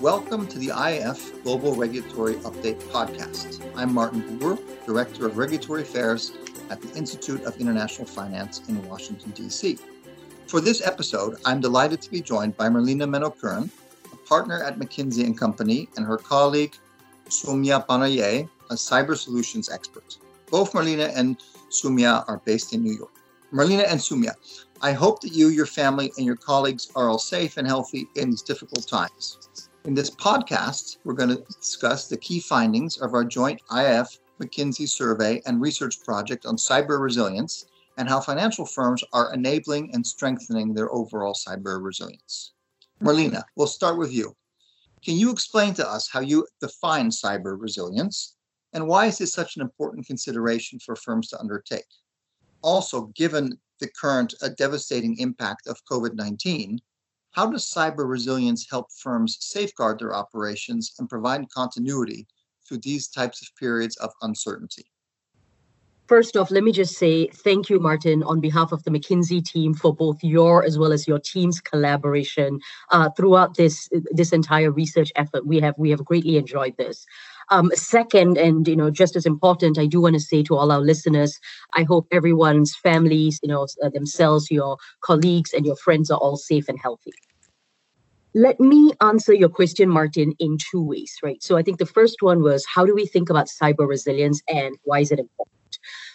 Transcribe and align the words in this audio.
Welcome 0.00 0.46
to 0.46 0.58
the 0.58 0.68
IIF 0.68 1.42
Global 1.42 1.74
Regulatory 1.74 2.36
Update 2.36 2.80
Podcast. 2.84 3.60
I'm 3.76 3.92
Martin 3.92 4.38
Boer, 4.38 4.58
Director 4.86 5.26
of 5.26 5.36
Regulatory 5.36 5.82
Affairs 5.82 6.32
at 6.70 6.80
the 6.80 6.90
Institute 6.96 7.44
of 7.44 7.60
International 7.60 8.06
Finance 8.06 8.62
in 8.70 8.82
Washington, 8.88 9.30
D.C. 9.32 9.78
For 10.46 10.62
this 10.62 10.80
episode, 10.86 11.36
I'm 11.44 11.60
delighted 11.60 12.00
to 12.00 12.10
be 12.10 12.22
joined 12.22 12.56
by 12.56 12.70
Merlina 12.70 13.04
Manocaran, 13.04 13.68
a 14.10 14.16
partner 14.26 14.62
at 14.62 14.78
McKinsey 14.78 15.36
Company, 15.36 15.86
and 15.98 16.06
her 16.06 16.16
colleague 16.16 16.74
Soumya 17.28 17.86
Panaye, 17.86 18.48
a 18.70 18.74
cyber 18.76 19.14
solutions 19.14 19.68
expert. 19.68 20.16
Both 20.50 20.72
Merlina 20.72 21.12
and 21.14 21.36
Soumya 21.68 22.24
are 22.26 22.40
based 22.46 22.72
in 22.72 22.82
New 22.82 22.94
York. 22.94 23.12
Merlina 23.52 23.84
and 23.86 24.00
Soumya, 24.00 24.32
I 24.80 24.92
hope 24.92 25.20
that 25.20 25.32
you, 25.32 25.48
your 25.48 25.66
family, 25.66 26.10
and 26.16 26.24
your 26.24 26.36
colleagues 26.36 26.90
are 26.96 27.10
all 27.10 27.18
safe 27.18 27.58
and 27.58 27.66
healthy 27.66 28.08
in 28.16 28.30
these 28.30 28.40
difficult 28.40 28.88
times. 28.88 29.49
In 29.86 29.94
this 29.94 30.10
podcast, 30.10 30.98
we're 31.04 31.14
going 31.14 31.30
to 31.30 31.42
discuss 31.58 32.06
the 32.06 32.18
key 32.18 32.38
findings 32.38 32.98
of 32.98 33.14
our 33.14 33.24
joint 33.24 33.62
IIF 33.70 34.18
McKinsey 34.38 34.86
survey 34.86 35.40
and 35.46 35.58
research 35.58 36.04
project 36.04 36.44
on 36.44 36.56
cyber 36.56 37.00
resilience 37.00 37.64
and 37.96 38.06
how 38.06 38.20
financial 38.20 38.66
firms 38.66 39.02
are 39.14 39.32
enabling 39.32 39.94
and 39.94 40.06
strengthening 40.06 40.74
their 40.74 40.92
overall 40.92 41.32
cyber 41.32 41.82
resilience. 41.82 42.52
Merlina, 43.02 43.42
we'll 43.56 43.66
start 43.66 43.96
with 43.96 44.12
you. 44.12 44.36
Can 45.02 45.16
you 45.16 45.30
explain 45.30 45.72
to 45.74 45.90
us 45.90 46.10
how 46.12 46.20
you 46.20 46.46
define 46.60 47.08
cyber 47.08 47.58
resilience 47.58 48.36
and 48.74 48.86
why 48.86 49.06
is 49.06 49.16
this 49.16 49.32
such 49.32 49.56
an 49.56 49.62
important 49.62 50.06
consideration 50.06 50.78
for 50.78 50.94
firms 50.94 51.28
to 51.28 51.40
undertake? 51.40 51.88
Also, 52.60 53.06
given 53.16 53.58
the 53.80 53.88
current 53.98 54.34
uh, 54.42 54.50
devastating 54.58 55.18
impact 55.18 55.66
of 55.66 55.82
COVID 55.90 56.14
19, 56.14 56.78
how 57.32 57.46
does 57.46 57.70
cyber 57.70 58.08
resilience 58.08 58.66
help 58.70 58.86
firms 58.92 59.36
safeguard 59.40 59.98
their 59.98 60.14
operations 60.14 60.92
and 60.98 61.08
provide 61.08 61.48
continuity 61.50 62.26
through 62.66 62.78
these 62.78 63.08
types 63.08 63.42
of 63.42 63.48
periods 63.58 63.96
of 63.96 64.10
uncertainty? 64.22 64.84
First 66.10 66.36
off, 66.36 66.50
let 66.50 66.64
me 66.64 66.72
just 66.72 66.98
say 66.98 67.28
thank 67.28 67.70
you, 67.70 67.78
Martin, 67.78 68.24
on 68.24 68.40
behalf 68.40 68.72
of 68.72 68.82
the 68.82 68.90
McKinsey 68.90 69.44
team 69.44 69.74
for 69.74 69.94
both 69.94 70.18
your 70.24 70.64
as 70.64 70.76
well 70.76 70.92
as 70.92 71.06
your 71.06 71.20
team's 71.20 71.60
collaboration 71.60 72.58
uh, 72.90 73.10
throughout 73.10 73.56
this 73.56 73.88
this 74.10 74.32
entire 74.32 74.72
research 74.72 75.12
effort. 75.14 75.46
We 75.46 75.60
have 75.60 75.78
we 75.78 75.88
have 75.90 76.04
greatly 76.04 76.36
enjoyed 76.36 76.76
this. 76.78 77.06
Um, 77.50 77.70
second, 77.74 78.38
and 78.38 78.66
you 78.68 78.76
know, 78.76 78.90
just 78.90 79.16
as 79.16 79.26
important, 79.26 79.78
I 79.78 79.86
do 79.86 80.00
want 80.00 80.14
to 80.14 80.20
say 80.20 80.42
to 80.44 80.56
all 80.56 80.70
our 80.70 80.80
listeners, 80.80 81.38
I 81.74 81.82
hope 81.82 82.06
everyone's 82.12 82.76
families, 82.76 83.40
you 83.42 83.48
know, 83.48 83.66
uh, 83.82 83.88
themselves, 83.88 84.50
your 84.50 84.76
colleagues, 85.02 85.52
and 85.52 85.66
your 85.66 85.76
friends 85.76 86.10
are 86.10 86.18
all 86.18 86.36
safe 86.36 86.68
and 86.68 86.78
healthy. 86.80 87.12
Let 88.34 88.60
me 88.60 88.92
answer 89.00 89.34
your 89.34 89.48
question, 89.48 89.88
Martin, 89.88 90.34
in 90.38 90.58
two 90.70 90.82
ways, 90.82 91.12
right? 91.22 91.42
So 91.42 91.56
I 91.56 91.62
think 91.62 91.78
the 91.78 91.86
first 91.86 92.22
one 92.22 92.42
was 92.42 92.64
how 92.66 92.86
do 92.86 92.94
we 92.94 93.04
think 93.06 93.28
about 93.28 93.48
cyber 93.48 93.88
resilience 93.88 94.40
and 94.48 94.76
why 94.84 95.00
is 95.00 95.10
it 95.10 95.18
important? 95.18 95.59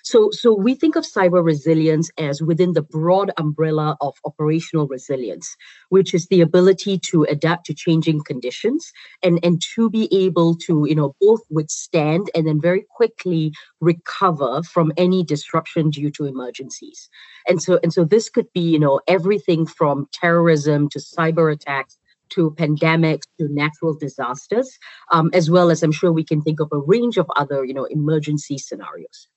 So, 0.05 0.29
so 0.29 0.53
we 0.53 0.75
think 0.75 0.95
of 0.95 1.03
cyber 1.03 1.43
resilience 1.43 2.11
as 2.19 2.39
within 2.39 2.73
the 2.73 2.83
broad 2.83 3.31
umbrella 3.37 3.97
of 4.01 4.13
operational 4.23 4.87
resilience, 4.87 5.57
which 5.89 6.13
is 6.13 6.27
the 6.27 6.41
ability 6.41 6.99
to 7.09 7.23
adapt 7.23 7.65
to 7.65 7.73
changing 7.73 8.23
conditions 8.23 8.91
and, 9.23 9.39
and 9.41 9.59
to 9.73 9.89
be 9.89 10.07
able 10.15 10.57
to, 10.57 10.85
you 10.87 10.93
know, 10.93 11.15
both 11.19 11.41
withstand 11.49 12.29
and 12.35 12.45
then 12.45 12.61
very 12.61 12.85
quickly 12.95 13.51
recover 13.81 14.61
from 14.61 14.93
any 14.95 15.23
disruption 15.23 15.89
due 15.89 16.11
to 16.11 16.25
emergencies. 16.25 17.09
And 17.47 17.59
so, 17.59 17.79
and 17.81 17.91
so 17.91 18.03
this 18.03 18.29
could 18.29 18.53
be, 18.53 18.61
you 18.61 18.79
know, 18.79 19.01
everything 19.07 19.65
from 19.65 20.07
terrorism 20.13 20.87
to 20.89 20.99
cyber 20.99 21.51
attacks 21.51 21.97
to 22.29 22.51
pandemics 22.51 23.23
to 23.39 23.47
natural 23.51 23.95
disasters, 23.95 24.77
um, 25.11 25.31
as 25.33 25.49
well 25.49 25.71
as 25.71 25.81
I'm 25.81 25.91
sure 25.91 26.11
we 26.11 26.23
can 26.23 26.43
think 26.43 26.59
of 26.59 26.69
a 26.71 26.77
range 26.77 27.17
of 27.17 27.25
other, 27.35 27.65
you 27.65 27.73
know, 27.73 27.85
emergency 27.85 28.59
scenarios. 28.59 29.27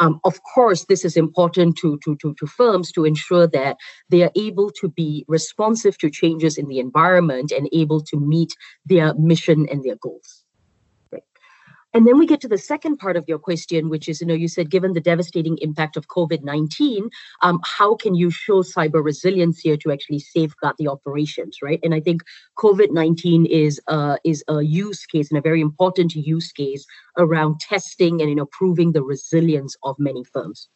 Um, 0.00 0.20
of 0.24 0.40
course, 0.54 0.86
this 0.86 1.04
is 1.04 1.16
important 1.16 1.76
to, 1.78 1.98
to, 2.04 2.16
to, 2.16 2.34
to 2.38 2.46
firms 2.46 2.90
to 2.92 3.04
ensure 3.04 3.46
that 3.48 3.76
they 4.08 4.22
are 4.22 4.32
able 4.36 4.70
to 4.80 4.88
be 4.88 5.24
responsive 5.28 5.98
to 5.98 6.10
changes 6.10 6.56
in 6.56 6.66
the 6.66 6.78
environment 6.78 7.52
and 7.52 7.68
able 7.72 8.00
to 8.04 8.18
meet 8.18 8.54
their 8.86 9.14
mission 9.14 9.66
and 9.70 9.84
their 9.84 9.96
goals. 9.96 10.41
And 11.94 12.06
then 12.06 12.18
we 12.18 12.26
get 12.26 12.40
to 12.40 12.48
the 12.48 12.58
second 12.58 12.96
part 12.96 13.16
of 13.16 13.24
your 13.28 13.38
question, 13.38 13.88
which 13.88 14.08
is, 14.08 14.20
you 14.20 14.26
know, 14.26 14.34
you 14.34 14.48
said 14.48 14.70
given 14.70 14.94
the 14.94 15.00
devastating 15.00 15.58
impact 15.60 15.96
of 15.96 16.08
COVID 16.08 16.42
19, 16.42 17.10
um, 17.42 17.60
how 17.64 17.94
can 17.94 18.14
you 18.14 18.30
show 18.30 18.62
cyber 18.62 19.04
resilience 19.04 19.60
here 19.60 19.76
to 19.78 19.92
actually 19.92 20.18
safeguard 20.18 20.76
the 20.78 20.88
operations, 20.88 21.58
right? 21.62 21.80
And 21.82 21.94
I 21.94 22.00
think 22.00 22.22
COVID 22.58 22.92
19 22.92 23.46
is, 23.46 23.80
uh, 23.88 24.16
is 24.24 24.42
a 24.48 24.62
use 24.62 25.04
case 25.06 25.30
and 25.30 25.38
a 25.38 25.42
very 25.42 25.60
important 25.60 26.14
use 26.14 26.50
case 26.52 26.86
around 27.18 27.60
testing 27.60 28.20
and, 28.20 28.30
you 28.30 28.36
know, 28.36 28.46
proving 28.46 28.92
the 28.92 29.02
resilience 29.02 29.76
of 29.82 29.96
many 29.98 30.24
firms. 30.24 30.68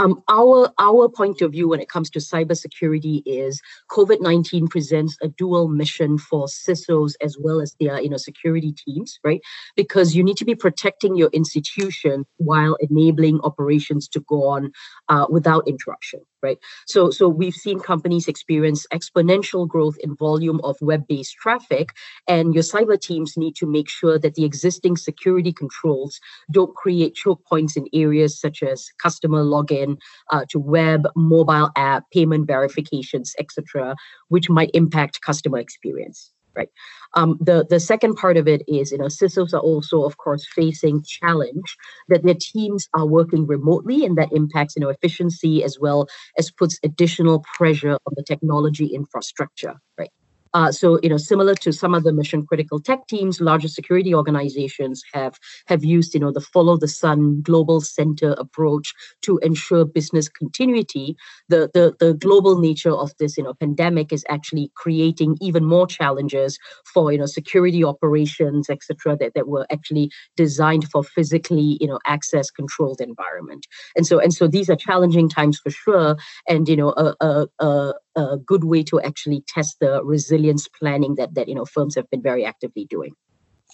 Um, 0.00 0.22
our 0.30 0.70
our 0.78 1.10
point 1.10 1.42
of 1.42 1.52
view 1.52 1.68
when 1.68 1.80
it 1.80 1.90
comes 1.90 2.08
to 2.10 2.20
cybersecurity 2.20 3.22
is 3.26 3.60
COVID 3.90 4.22
nineteen 4.22 4.66
presents 4.66 5.18
a 5.20 5.28
dual 5.28 5.68
mission 5.68 6.16
for 6.16 6.46
CISOs 6.46 7.16
as 7.20 7.36
well 7.38 7.60
as 7.60 7.76
their 7.78 8.00
you 8.00 8.08
know 8.08 8.16
security 8.16 8.72
teams, 8.72 9.18
right? 9.22 9.42
Because 9.76 10.16
you 10.16 10.24
need 10.24 10.38
to 10.38 10.46
be 10.46 10.54
protecting 10.54 11.16
your 11.16 11.28
institution 11.34 12.24
while 12.38 12.78
enabling 12.80 13.40
operations 13.42 14.08
to 14.08 14.20
go 14.20 14.46
on 14.48 14.72
uh, 15.10 15.26
without 15.28 15.68
interruption 15.68 16.20
right? 16.42 16.58
So, 16.86 17.10
so 17.10 17.28
we've 17.28 17.54
seen 17.54 17.80
companies 17.80 18.28
experience 18.28 18.86
exponential 18.92 19.66
growth 19.66 19.96
in 20.02 20.16
volume 20.16 20.60
of 20.64 20.76
web-based 20.80 21.34
traffic, 21.34 21.90
and 22.28 22.54
your 22.54 22.62
cyber 22.62 23.00
teams 23.00 23.36
need 23.36 23.56
to 23.56 23.66
make 23.66 23.88
sure 23.88 24.18
that 24.18 24.34
the 24.34 24.44
existing 24.44 24.96
security 24.96 25.52
controls 25.52 26.20
don't 26.50 26.74
create 26.74 27.14
choke 27.14 27.44
points 27.46 27.76
in 27.76 27.86
areas 27.92 28.38
such 28.38 28.62
as 28.62 28.88
customer 29.02 29.42
login 29.44 29.96
uh, 30.30 30.44
to 30.48 30.58
web, 30.58 31.06
mobile 31.16 31.70
app, 31.76 32.10
payment 32.10 32.46
verifications, 32.46 33.34
etc., 33.38 33.94
which 34.28 34.48
might 34.48 34.70
impact 34.74 35.20
customer 35.22 35.58
experience 35.58 36.32
right? 36.56 36.68
Um, 37.14 37.38
the 37.40 37.66
the 37.68 37.80
second 37.80 38.16
part 38.16 38.36
of 38.36 38.46
it 38.48 38.62
is, 38.68 38.92
you 38.92 38.98
know, 38.98 39.06
CISOs 39.06 39.52
are 39.54 39.60
also, 39.60 40.04
of 40.04 40.16
course, 40.16 40.46
facing 40.54 41.02
challenge 41.02 41.76
that 42.08 42.22
their 42.22 42.34
teams 42.38 42.88
are 42.94 43.06
working 43.06 43.46
remotely, 43.46 44.04
and 44.04 44.16
that 44.18 44.32
impacts, 44.32 44.74
you 44.76 44.80
know, 44.80 44.88
efficiency 44.90 45.64
as 45.64 45.78
well 45.80 46.06
as 46.38 46.50
puts 46.50 46.78
additional 46.84 47.44
pressure 47.56 47.94
on 48.06 48.12
the 48.16 48.24
technology 48.24 48.86
infrastructure, 48.86 49.74
right? 49.98 50.10
Uh, 50.54 50.72
so, 50.72 50.98
you 51.02 51.08
know, 51.08 51.16
similar 51.16 51.54
to 51.54 51.72
some 51.72 51.94
of 51.94 52.02
the 52.02 52.12
mission 52.12 52.44
critical 52.44 52.80
tech 52.80 53.06
teams, 53.06 53.40
larger 53.40 53.68
security 53.68 54.14
organizations 54.14 55.02
have 55.12 55.38
have 55.66 55.84
used, 55.84 56.14
you 56.14 56.20
know, 56.20 56.32
the 56.32 56.40
follow 56.40 56.76
the 56.76 56.88
sun 56.88 57.40
global 57.42 57.80
center 57.80 58.34
approach 58.38 58.92
to 59.22 59.38
ensure 59.38 59.84
business 59.84 60.28
continuity. 60.28 61.16
The 61.48 61.70
the 61.72 61.94
the 62.00 62.14
global 62.14 62.58
nature 62.58 62.92
of 62.92 63.12
this, 63.18 63.36
you 63.36 63.44
know, 63.44 63.54
pandemic 63.54 64.12
is 64.12 64.24
actually 64.28 64.70
creating 64.74 65.36
even 65.40 65.64
more 65.64 65.86
challenges 65.86 66.58
for, 66.92 67.12
you 67.12 67.18
know, 67.18 67.26
security 67.26 67.84
operations, 67.84 68.68
etc., 68.68 69.16
that, 69.18 69.34
that 69.34 69.48
were 69.48 69.66
actually 69.70 70.10
designed 70.36 70.88
for 70.90 71.04
physically, 71.04 71.78
you 71.80 71.86
know, 71.86 71.98
access 72.06 72.50
controlled 72.50 73.00
environment. 73.00 73.66
And 73.96 74.06
so 74.06 74.18
and 74.18 74.34
so 74.34 74.48
these 74.48 74.68
are 74.68 74.76
challenging 74.76 75.28
times 75.28 75.60
for 75.60 75.70
sure. 75.70 76.16
And 76.48 76.68
you 76.68 76.76
know, 76.76 76.90
a 76.96 77.14
a, 77.20 77.46
a 77.60 77.94
a 78.16 78.36
good 78.38 78.64
way 78.64 78.82
to 78.84 79.00
actually 79.00 79.42
test 79.46 79.78
the 79.80 80.02
resilience 80.04 80.68
planning 80.68 81.14
that 81.16 81.34
that 81.34 81.48
you 81.48 81.54
know 81.54 81.64
firms 81.64 81.94
have 81.94 82.08
been 82.10 82.22
very 82.22 82.44
actively 82.44 82.84
doing. 82.86 83.14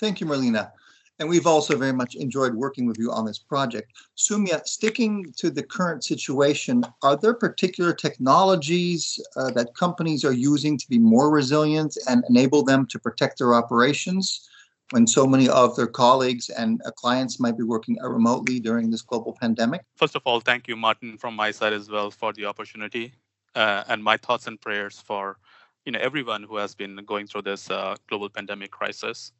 Thank 0.00 0.20
you, 0.20 0.26
Merlina. 0.26 0.70
And 1.18 1.30
we've 1.30 1.46
also 1.46 1.78
very 1.78 1.94
much 1.94 2.14
enjoyed 2.14 2.54
working 2.54 2.86
with 2.86 2.98
you 2.98 3.10
on 3.10 3.24
this 3.24 3.38
project. 3.38 3.90
Soumya, 4.18 4.66
sticking 4.66 5.32
to 5.38 5.48
the 5.48 5.62
current 5.62 6.04
situation, 6.04 6.84
are 7.02 7.16
there 7.16 7.32
particular 7.32 7.94
technologies 7.94 9.18
uh, 9.36 9.50
that 9.52 9.74
companies 9.74 10.26
are 10.26 10.34
using 10.34 10.76
to 10.76 10.86
be 10.90 10.98
more 10.98 11.30
resilient 11.30 11.96
and 12.06 12.22
enable 12.28 12.62
them 12.62 12.86
to 12.88 12.98
protect 12.98 13.38
their 13.38 13.54
operations 13.54 14.46
when 14.90 15.06
so 15.06 15.26
many 15.26 15.48
of 15.48 15.74
their 15.74 15.86
colleagues 15.86 16.50
and 16.50 16.82
uh, 16.84 16.90
clients 16.90 17.40
might 17.40 17.56
be 17.56 17.64
working 17.64 17.96
remotely 18.02 18.60
during 18.60 18.90
this 18.90 19.00
global 19.00 19.34
pandemic? 19.40 19.80
First 19.96 20.16
of 20.16 20.22
all, 20.26 20.40
thank 20.40 20.68
you, 20.68 20.76
Martin, 20.76 21.16
from 21.16 21.34
my 21.34 21.50
side 21.50 21.72
as 21.72 21.90
well 21.90 22.10
for 22.10 22.34
the 22.34 22.44
opportunity 22.44 23.14
uh, 23.56 23.84
and 23.88 24.04
my 24.04 24.16
thoughts 24.16 24.46
and 24.46 24.60
prayers 24.60 25.00
for 25.00 25.38
you 25.84 25.92
know 25.92 25.98
everyone 26.00 26.42
who 26.42 26.56
has 26.56 26.74
been 26.74 26.96
going 27.06 27.26
through 27.26 27.42
this 27.42 27.70
uh, 27.70 27.96
global 28.08 28.28
pandemic 28.28 28.70
crisis. 28.70 29.32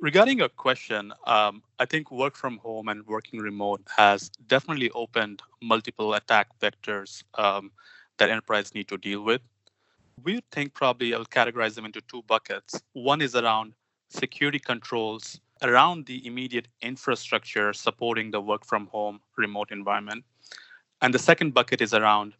Regarding 0.00 0.38
your 0.38 0.48
question, 0.48 1.12
um, 1.26 1.62
I 1.78 1.86
think 1.86 2.10
work 2.10 2.36
from 2.36 2.58
home 2.58 2.88
and 2.88 3.06
working 3.06 3.40
remote 3.40 3.80
has 3.96 4.28
definitely 4.48 4.90
opened 4.90 5.40
multiple 5.62 6.14
attack 6.14 6.48
vectors 6.60 7.22
um, 7.34 7.70
that 8.18 8.28
enterprise 8.28 8.74
need 8.74 8.88
to 8.88 8.98
deal 8.98 9.22
with. 9.22 9.40
We 10.22 10.42
think 10.50 10.74
probably 10.74 11.14
I'll 11.14 11.24
categorize 11.24 11.74
them 11.74 11.84
into 11.84 12.00
two 12.02 12.22
buckets. 12.22 12.82
One 12.92 13.20
is 13.22 13.34
around 13.34 13.72
security 14.10 14.58
controls 14.58 15.40
around 15.62 16.06
the 16.06 16.26
immediate 16.26 16.68
infrastructure 16.82 17.72
supporting 17.72 18.30
the 18.30 18.40
work 18.40 18.64
from 18.64 18.86
home 18.88 19.20
remote 19.36 19.70
environment. 19.70 20.24
And 21.00 21.14
the 21.14 21.18
second 21.18 21.54
bucket 21.54 21.80
is 21.80 21.94
around 21.94 22.34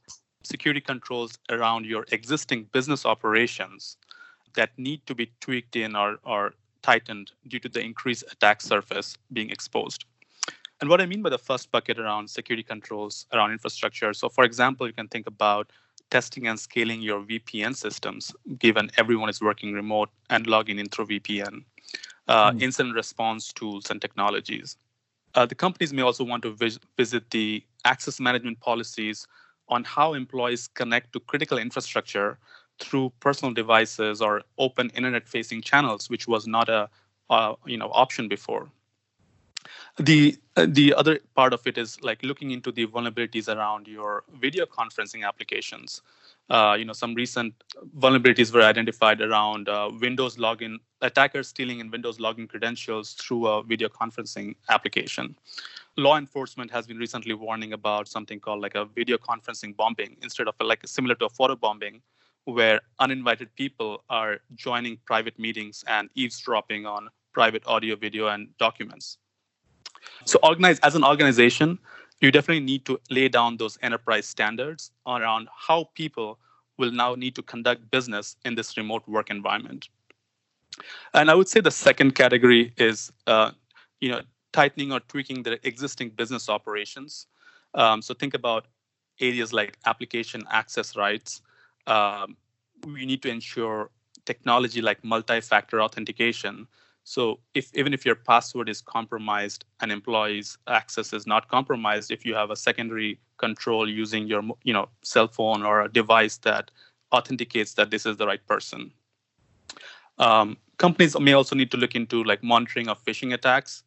security 0.45 0.81
controls 0.81 1.39
around 1.51 1.87
your 1.87 2.07
existing 2.13 2.65
business 2.73 3.05
operations 3.05 3.97
that 4.55 4.71
need 4.79 5.05
to 5.07 5.15
be 5.15 5.33
tweaked 5.41 5.77
in 5.77 5.97
or, 5.97 6.19
or 6.25 6.55
tightened 6.83 7.33
due 7.49 7.59
to 7.59 7.69
the 7.69 7.81
increased 7.81 8.25
attack 8.31 8.61
surface 8.61 9.17
being 9.33 9.51
exposed. 9.51 10.05
And 10.81 10.91
what 10.91 11.01
I 11.01 11.07
mean 11.07 11.23
by 11.23 11.31
the 11.31 11.39
first 11.39 11.71
bucket 11.71 11.99
around 11.99 12.29
security 12.29 12.63
controls 12.63 13.27
around 13.33 13.53
infrastructure. 13.53 14.13
So, 14.13 14.29
for 14.29 14.45
example, 14.45 14.87
you 14.87 14.93
can 14.93 15.09
think 15.09 15.27
about 15.27 15.71
testing 16.11 16.47
and 16.47 16.59
scaling 16.59 17.01
your 17.01 17.21
VPN 17.21 17.75
systems, 17.75 18.33
given 18.59 18.91
everyone 18.99 19.29
is 19.29 19.41
working 19.41 19.73
remote 19.73 20.11
and 20.31 20.47
logging 20.47 20.79
in 20.79 20.89
through 20.89 21.07
VPN, 21.07 21.65
uh, 22.29 22.51
mm. 22.51 22.63
incident 22.63 22.95
response 22.95 23.53
tools 23.53 23.91
and 23.91 24.01
technologies. 24.01 24.77
Uh, 25.35 25.47
the 25.47 25.55
companies 25.55 25.93
may 25.93 26.03
also 26.03 26.23
want 26.23 26.43
to 26.43 26.53
vis- 26.55 26.79
visit 26.97 27.31
the 27.31 27.65
access 27.85 28.21
management 28.21 28.61
policies 28.61 29.27
on 29.69 29.85
how 29.85 30.15
employees 30.15 30.69
connect 30.69 31.13
to 31.13 31.21
critical 31.21 31.59
infrastructure 31.59 32.39
through 32.79 33.13
personal 33.21 33.55
devices 33.55 34.21
or 34.21 34.43
open 34.59 34.91
internet-facing 34.91 35.63
channels, 35.63 36.11
which 36.11 36.27
was 36.27 36.47
not 36.47 36.69
a 36.69 36.89
uh, 37.31 37.55
you 37.67 37.79
know 37.79 37.91
option 37.93 38.29
before. 38.29 38.69
The 39.99 40.37
the 40.57 40.95
other 40.95 41.21
part 41.35 41.53
of 41.53 41.67
it 41.67 41.79
is 41.79 42.01
like 42.03 42.23
looking 42.23 42.51
into 42.51 42.71
the 42.71 42.87
vulnerabilities 42.87 43.55
around 43.55 43.89
your 43.89 44.25
video 44.41 44.67
conferencing 44.67 45.27
applications. 45.27 46.03
Uh, 46.51 46.77
you 46.79 46.85
know, 46.85 46.93
some 46.93 47.15
recent 47.15 47.55
vulnerabilities 47.99 48.53
were 48.53 48.63
identified 48.63 49.21
around 49.23 49.69
uh, 49.69 49.91
Windows 50.01 50.37
login 50.37 50.77
attackers 51.01 51.49
stealing 51.49 51.81
in 51.81 51.91
Windows 51.91 52.19
login 52.19 52.49
credentials 52.49 53.15
through 53.15 53.47
a 53.47 53.63
video 53.63 53.89
conferencing 53.89 54.55
application. 54.69 55.35
Law 55.97 56.17
enforcement 56.17 56.71
has 56.73 56.87
been 56.87 56.99
recently 56.99 57.35
warning 57.35 57.73
about 57.73 58.09
something 58.09 58.41
called 58.41 58.61
like 58.61 58.75
a 58.75 58.85
video 58.85 59.17
conferencing 59.17 59.77
bombing 59.77 60.17
instead 60.23 60.49
of 60.49 60.55
like 60.61 60.81
similar 60.87 61.15
to 61.17 61.27
a 61.27 61.29
photo 61.29 61.55
bombing, 61.55 62.03
where 62.47 62.81
uninvited 62.99 63.55
people 63.55 64.03
are 64.11 64.41
joining 64.57 64.99
private 65.07 65.39
meetings 65.39 65.85
and 65.87 66.11
eavesdropping 66.15 66.85
on 66.85 67.09
private 67.33 67.65
audio, 67.67 67.95
video, 67.95 68.27
and 68.29 68.49
documents. 68.59 69.19
So, 70.25 70.39
organize 70.43 70.81
as 70.81 70.97
an 70.97 71.05
organization, 71.05 71.79
you 72.21 72.33
definitely 72.33 72.65
need 72.65 72.85
to 72.87 72.99
lay 73.11 73.29
down 73.29 73.57
those 73.57 73.79
enterprise 73.83 74.27
standards 74.27 74.91
around 75.07 75.49
how 75.57 75.91
people 75.95 76.39
will 76.77 76.91
now 76.91 77.15
need 77.15 77.35
to 77.37 77.43
conduct 77.43 77.89
business 77.91 78.37
in 78.45 78.57
this 78.57 78.77
remote 78.77 79.07
work 79.07 79.31
environment. 79.31 79.89
And 81.13 81.31
I 81.31 81.35
would 81.35 81.49
say 81.49 81.61
the 81.61 81.71
second 81.71 82.17
category 82.17 82.73
is, 82.77 83.13
uh, 83.29 83.53
you 84.01 84.11
know, 84.11 84.23
tightening 84.55 84.91
or 84.93 85.01
tweaking 85.01 85.43
their 85.43 85.59
existing 85.65 86.09
business 86.11 86.49
operations. 86.49 87.27
Um, 87.75 88.01
so 88.01 88.15
think 88.15 88.33
about 88.33 88.67
areas 89.21 89.53
like 89.53 89.77
application 89.85 90.45
access 90.51 90.97
rights. 90.97 91.43
Um, 91.87 92.37
we 92.87 93.05
need 93.05 93.23
to 93.23 93.29
ensure 93.29 93.91
technology 94.25 94.81
like 94.81 95.05
multi-factor 95.05 95.83
authentication 95.83 96.67
so 97.05 97.41
if 97.53 97.71
even 97.75 97.93
if 97.93 98.07
your 98.07 98.15
password 98.15 98.71
is 98.71 98.81
compromised 98.81 99.67
and 99.81 99.93
employees 99.93 100.57
access 100.67 101.13
is 101.13 101.27
not 101.27 101.49
compromised, 101.49 102.11
if 102.11 102.25
you 102.25 102.35
have 102.35 102.51
a 102.51 102.57
secondary 102.57 103.21
control 103.37 103.89
using 103.89 104.27
your 104.27 104.43
you 104.65 104.73
know 104.73 104.89
cell 105.03 105.29
phone 105.29 105.63
or 105.63 105.83
a 105.83 105.89
device 105.93 106.39
that 106.39 106.71
authenticates 107.13 107.75
that 107.75 107.91
this 107.91 108.07
is 108.07 108.17
the 108.17 108.27
right 108.27 108.45
person. 108.47 108.91
Um, 110.19 110.57
companies 110.79 111.19
may 111.21 111.35
also 111.35 111.55
need 111.55 111.71
to 111.73 111.77
look 111.77 111.95
into 111.95 112.25
like 112.25 112.43
monitoring 112.43 112.89
of 112.89 113.05
phishing 113.05 113.35
attacks. 113.35 113.83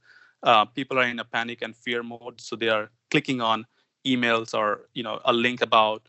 Uh, 0.48 0.64
people 0.64 0.98
are 0.98 1.04
in 1.04 1.20
a 1.20 1.26
panic 1.26 1.62
and 1.62 1.76
fear 1.76 2.02
mode, 2.02 2.40
so 2.40 2.56
they 2.56 2.70
are 2.70 2.90
clicking 3.12 3.42
on 3.42 3.66
emails 4.06 4.54
or 4.58 4.88
you 4.94 5.04
know 5.04 5.20
a 5.26 5.34
link 5.34 5.62
about 5.62 6.08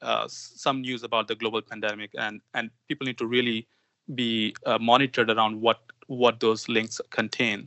uh, 0.00 0.26
some 0.28 0.80
news 0.80 1.02
about 1.02 1.26
the 1.26 1.34
global 1.34 1.60
pandemic, 1.60 2.12
and 2.16 2.40
and 2.54 2.70
people 2.86 3.04
need 3.04 3.18
to 3.18 3.26
really 3.26 3.66
be 4.14 4.54
uh, 4.64 4.78
monitored 4.78 5.28
around 5.28 5.60
what 5.60 5.80
what 6.06 6.38
those 6.38 6.68
links 6.68 7.00
contain. 7.10 7.66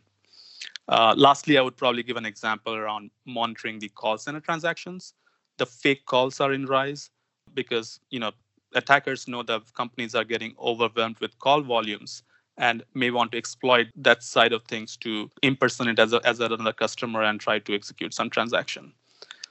Uh, 0.88 1.14
lastly, 1.18 1.58
I 1.58 1.62
would 1.62 1.76
probably 1.76 2.04
give 2.04 2.16
an 2.16 2.26
example 2.26 2.74
around 2.74 3.12
monitoring 3.26 3.80
the 3.80 3.90
call 3.90 4.18
center 4.18 4.40
transactions. 4.40 5.14
The 5.58 5.66
fake 5.66 6.06
calls 6.06 6.40
are 6.40 6.54
in 6.54 6.66
rise 6.68 7.10
because 7.54 8.00
you 8.12 8.22
know 8.22 8.32
attackers 8.76 9.28
know 9.28 9.44
that 9.44 9.74
companies 9.74 10.16
are 10.16 10.24
getting 10.24 10.56
overwhelmed 10.58 11.20
with 11.20 11.38
call 11.40 11.62
volumes 11.62 12.24
and 12.58 12.84
may 12.94 13.12
want 13.12 13.32
to 13.32 13.38
exploit 13.38 13.88
that 13.96 14.24
side 14.24 14.54
of 14.54 14.64
things 14.66 14.98
to 14.98 15.30
impersonate 15.42 16.00
as, 16.00 16.14
a, 16.14 16.22
as 16.26 16.40
another 16.40 16.74
customer 16.74 17.24
and 17.24 17.40
try 17.40 17.60
to 17.60 17.74
execute 17.74 18.14
some 18.14 18.30
transaction. 18.30 18.94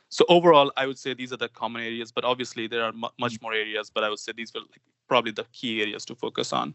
So 0.08 0.26
overall, 0.28 0.70
I 0.76 0.86
would 0.86 0.98
say 0.98 1.14
these 1.14 1.32
are 1.32 1.38
the 1.38 1.48
common 1.48 1.82
areas, 1.82 2.12
but 2.12 2.24
obviously 2.24 2.66
there 2.66 2.84
are 2.84 2.92
much 3.18 3.40
more 3.40 3.54
areas. 3.54 3.90
But 3.90 4.04
I 4.04 4.10
would 4.10 4.18
say 4.18 4.32
these 4.36 4.52
were 4.52 4.60
like 4.60 4.82
probably 5.08 5.32
the 5.32 5.46
key 5.52 5.80
areas 5.80 6.04
to 6.04 6.14
focus 6.14 6.52
on. 6.52 6.74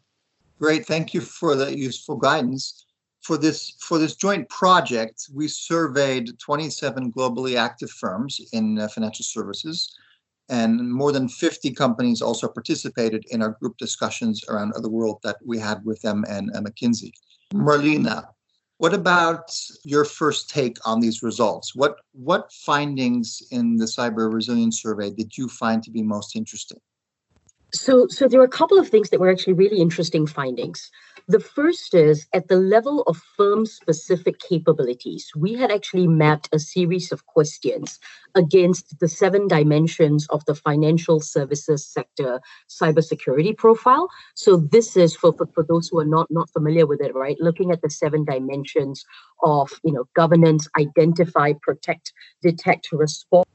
Great, 0.59 0.87
thank 0.87 1.13
you 1.13 1.21
for 1.21 1.55
the 1.55 1.77
useful 1.77 2.15
guidance. 2.15 2.85
For 3.21 3.37
this 3.37 3.75
for 3.79 3.99
this 3.99 4.15
joint 4.15 4.49
project, 4.49 5.27
we 5.33 5.47
surveyed 5.47 6.39
27 6.39 7.11
globally 7.11 7.57
active 7.57 7.91
firms 7.91 8.41
in 8.53 8.79
uh, 8.79 8.87
financial 8.87 9.23
services, 9.23 9.95
and 10.49 10.91
more 10.91 11.11
than 11.11 11.27
50 11.27 11.71
companies 11.73 12.21
also 12.21 12.47
participated 12.47 13.25
in 13.29 13.41
our 13.41 13.51
group 13.51 13.77
discussions 13.77 14.43
around 14.49 14.73
the 14.75 14.89
world 14.89 15.19
that 15.23 15.37
we 15.45 15.59
had 15.59 15.83
with 15.83 16.01
them 16.01 16.23
and 16.29 16.55
uh, 16.55 16.61
McKinsey. 16.61 17.11
Merlina, 17.53 18.27
what 18.77 18.93
about 18.93 19.51
your 19.83 20.05
first 20.05 20.49
take 20.49 20.77
on 20.85 20.99
these 20.99 21.23
results? 21.23 21.75
What 21.75 21.95
what 22.13 22.51
findings 22.51 23.41
in 23.51 23.77
the 23.77 23.85
cyber 23.85 24.31
resilience 24.31 24.81
survey 24.81 25.09
did 25.09 25.37
you 25.37 25.47
find 25.47 25.81
to 25.83 25.91
be 25.91 26.03
most 26.03 26.35
interesting? 26.35 26.79
So, 27.73 28.07
so 28.07 28.27
there 28.27 28.39
were 28.39 28.45
a 28.45 28.49
couple 28.49 28.79
of 28.79 28.87
things 28.87 29.09
that 29.09 29.19
were 29.19 29.29
actually 29.29 29.53
really 29.53 29.79
interesting 29.79 30.25
findings. 30.25 30.89
The 31.29 31.41
first 31.41 31.93
is 31.93 32.25
at 32.31 32.47
the 32.47 32.55
level 32.55 33.01
of 33.01 33.17
firm 33.17 33.65
specific 33.65 34.39
capabilities, 34.39 35.29
we 35.35 35.55
had 35.55 35.69
actually 35.71 36.07
mapped 36.07 36.47
a 36.53 36.59
series 36.59 37.11
of 37.11 37.25
questions 37.25 37.99
against 38.33 38.97
the 38.99 39.09
seven 39.09 39.45
dimensions 39.45 40.25
of 40.29 40.45
the 40.45 40.55
financial 40.55 41.19
services 41.19 41.85
sector 41.85 42.39
cybersecurity 42.69 43.57
profile. 43.57 44.07
So 44.35 44.55
this 44.55 44.95
is 44.95 45.17
for, 45.17 45.33
for, 45.33 45.47
for 45.47 45.65
those 45.67 45.89
who 45.89 45.99
are 45.99 46.05
not, 46.05 46.27
not 46.31 46.49
familiar 46.49 46.85
with 46.85 47.01
it, 47.01 47.13
right? 47.13 47.35
Looking 47.41 47.71
at 47.71 47.81
the 47.81 47.89
seven 47.89 48.23
dimensions 48.23 49.03
of 49.43 49.69
you 49.83 49.91
know 49.91 50.05
governance, 50.15 50.65
identify, 50.79 51.51
protect, 51.61 52.13
detect, 52.41 52.87
respond, 52.93 53.45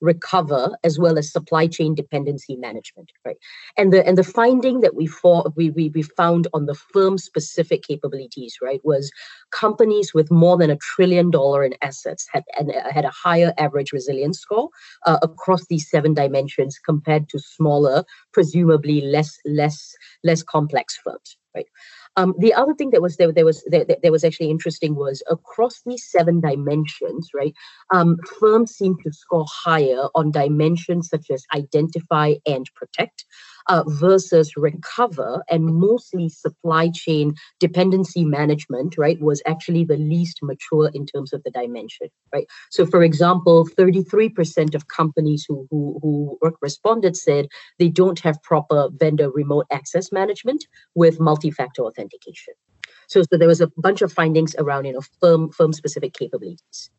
recover, 0.00 0.76
as 0.84 0.98
well 0.98 1.18
as 1.18 1.32
supply 1.32 1.66
chain 1.66 1.94
dependency 1.94 2.56
management, 2.56 3.10
right? 3.24 3.36
And 3.76 3.92
the 3.92 4.06
and 4.06 4.16
the 4.18 4.24
finding 4.24 4.80
that 4.80 4.94
we 4.94 5.06
for, 5.06 5.52
we, 5.56 5.70
we 5.70 5.88
we 5.88 6.02
found 6.02 6.46
on 6.52 6.66
the 6.66 6.74
firm 6.74 7.18
specific 7.18 7.82
capabilities, 7.82 8.56
right, 8.62 8.80
was 8.84 9.10
companies 9.50 10.12
with 10.14 10.30
more 10.30 10.56
than 10.56 10.70
a 10.70 10.76
trillion 10.76 11.30
dollar 11.30 11.64
in 11.64 11.74
assets 11.82 12.26
had 12.32 12.44
and 12.58 12.72
had 12.90 13.04
a 13.04 13.10
higher 13.10 13.52
average 13.58 13.92
resilience 13.92 14.38
score 14.38 14.68
uh, 15.06 15.18
across 15.22 15.66
these 15.66 15.88
seven 15.88 16.14
dimensions 16.14 16.78
compared 16.78 17.28
to 17.30 17.38
smaller, 17.38 18.04
presumably 18.32 19.00
less 19.00 19.38
less 19.44 19.94
less 20.22 20.42
complex 20.42 20.98
firms, 21.02 21.36
right? 21.54 21.66
Um, 22.16 22.34
the 22.38 22.52
other 22.54 22.74
thing 22.74 22.90
that 22.90 23.02
was 23.02 23.16
there, 23.16 23.32
there 23.32 23.44
was 23.44 23.62
there, 23.66 23.86
there 24.02 24.12
was 24.12 24.24
actually 24.24 24.50
interesting 24.50 24.94
was 24.94 25.22
across 25.30 25.80
these 25.86 26.04
seven 26.10 26.40
dimensions, 26.40 27.30
right? 27.34 27.54
Um, 27.90 28.16
firms 28.38 28.72
seem 28.72 28.96
to 29.04 29.12
score 29.12 29.46
higher 29.48 30.08
on 30.14 30.30
dimensions 30.30 31.08
such 31.08 31.30
as 31.30 31.44
identify 31.54 32.34
and 32.46 32.66
protect, 32.74 33.24
uh, 33.70 33.84
versus 33.86 34.52
recover 34.56 35.44
and 35.48 35.64
mostly 35.64 36.28
supply 36.28 36.90
chain 36.92 37.32
dependency 37.60 38.24
management, 38.24 38.98
right, 38.98 39.20
was 39.20 39.40
actually 39.46 39.84
the 39.84 39.96
least 39.96 40.40
mature 40.42 40.90
in 40.92 41.06
terms 41.06 41.32
of 41.32 41.40
the 41.44 41.52
dimension, 41.52 42.08
right? 42.34 42.46
So, 42.70 42.84
for 42.84 43.04
example, 43.04 43.68
33% 43.78 44.74
of 44.74 44.88
companies 44.88 45.46
who, 45.48 45.68
who, 45.70 45.98
who 46.02 46.38
responded 46.60 47.16
said 47.16 47.46
they 47.78 47.88
don't 47.88 48.18
have 48.18 48.42
proper 48.42 48.88
vendor 48.92 49.30
remote 49.30 49.66
access 49.70 50.10
management 50.10 50.66
with 50.96 51.20
multi-factor 51.20 51.82
authentication. 51.82 52.54
So, 53.08 53.22
so 53.22 53.38
there 53.38 53.48
was 53.48 53.60
a 53.60 53.70
bunch 53.76 54.02
of 54.02 54.12
findings 54.12 54.56
around, 54.58 54.86
you 54.86 54.94
know, 54.94 55.02
firm 55.20 55.50
firm 55.52 55.72
specific 55.72 56.12
capabilities. 56.12 56.90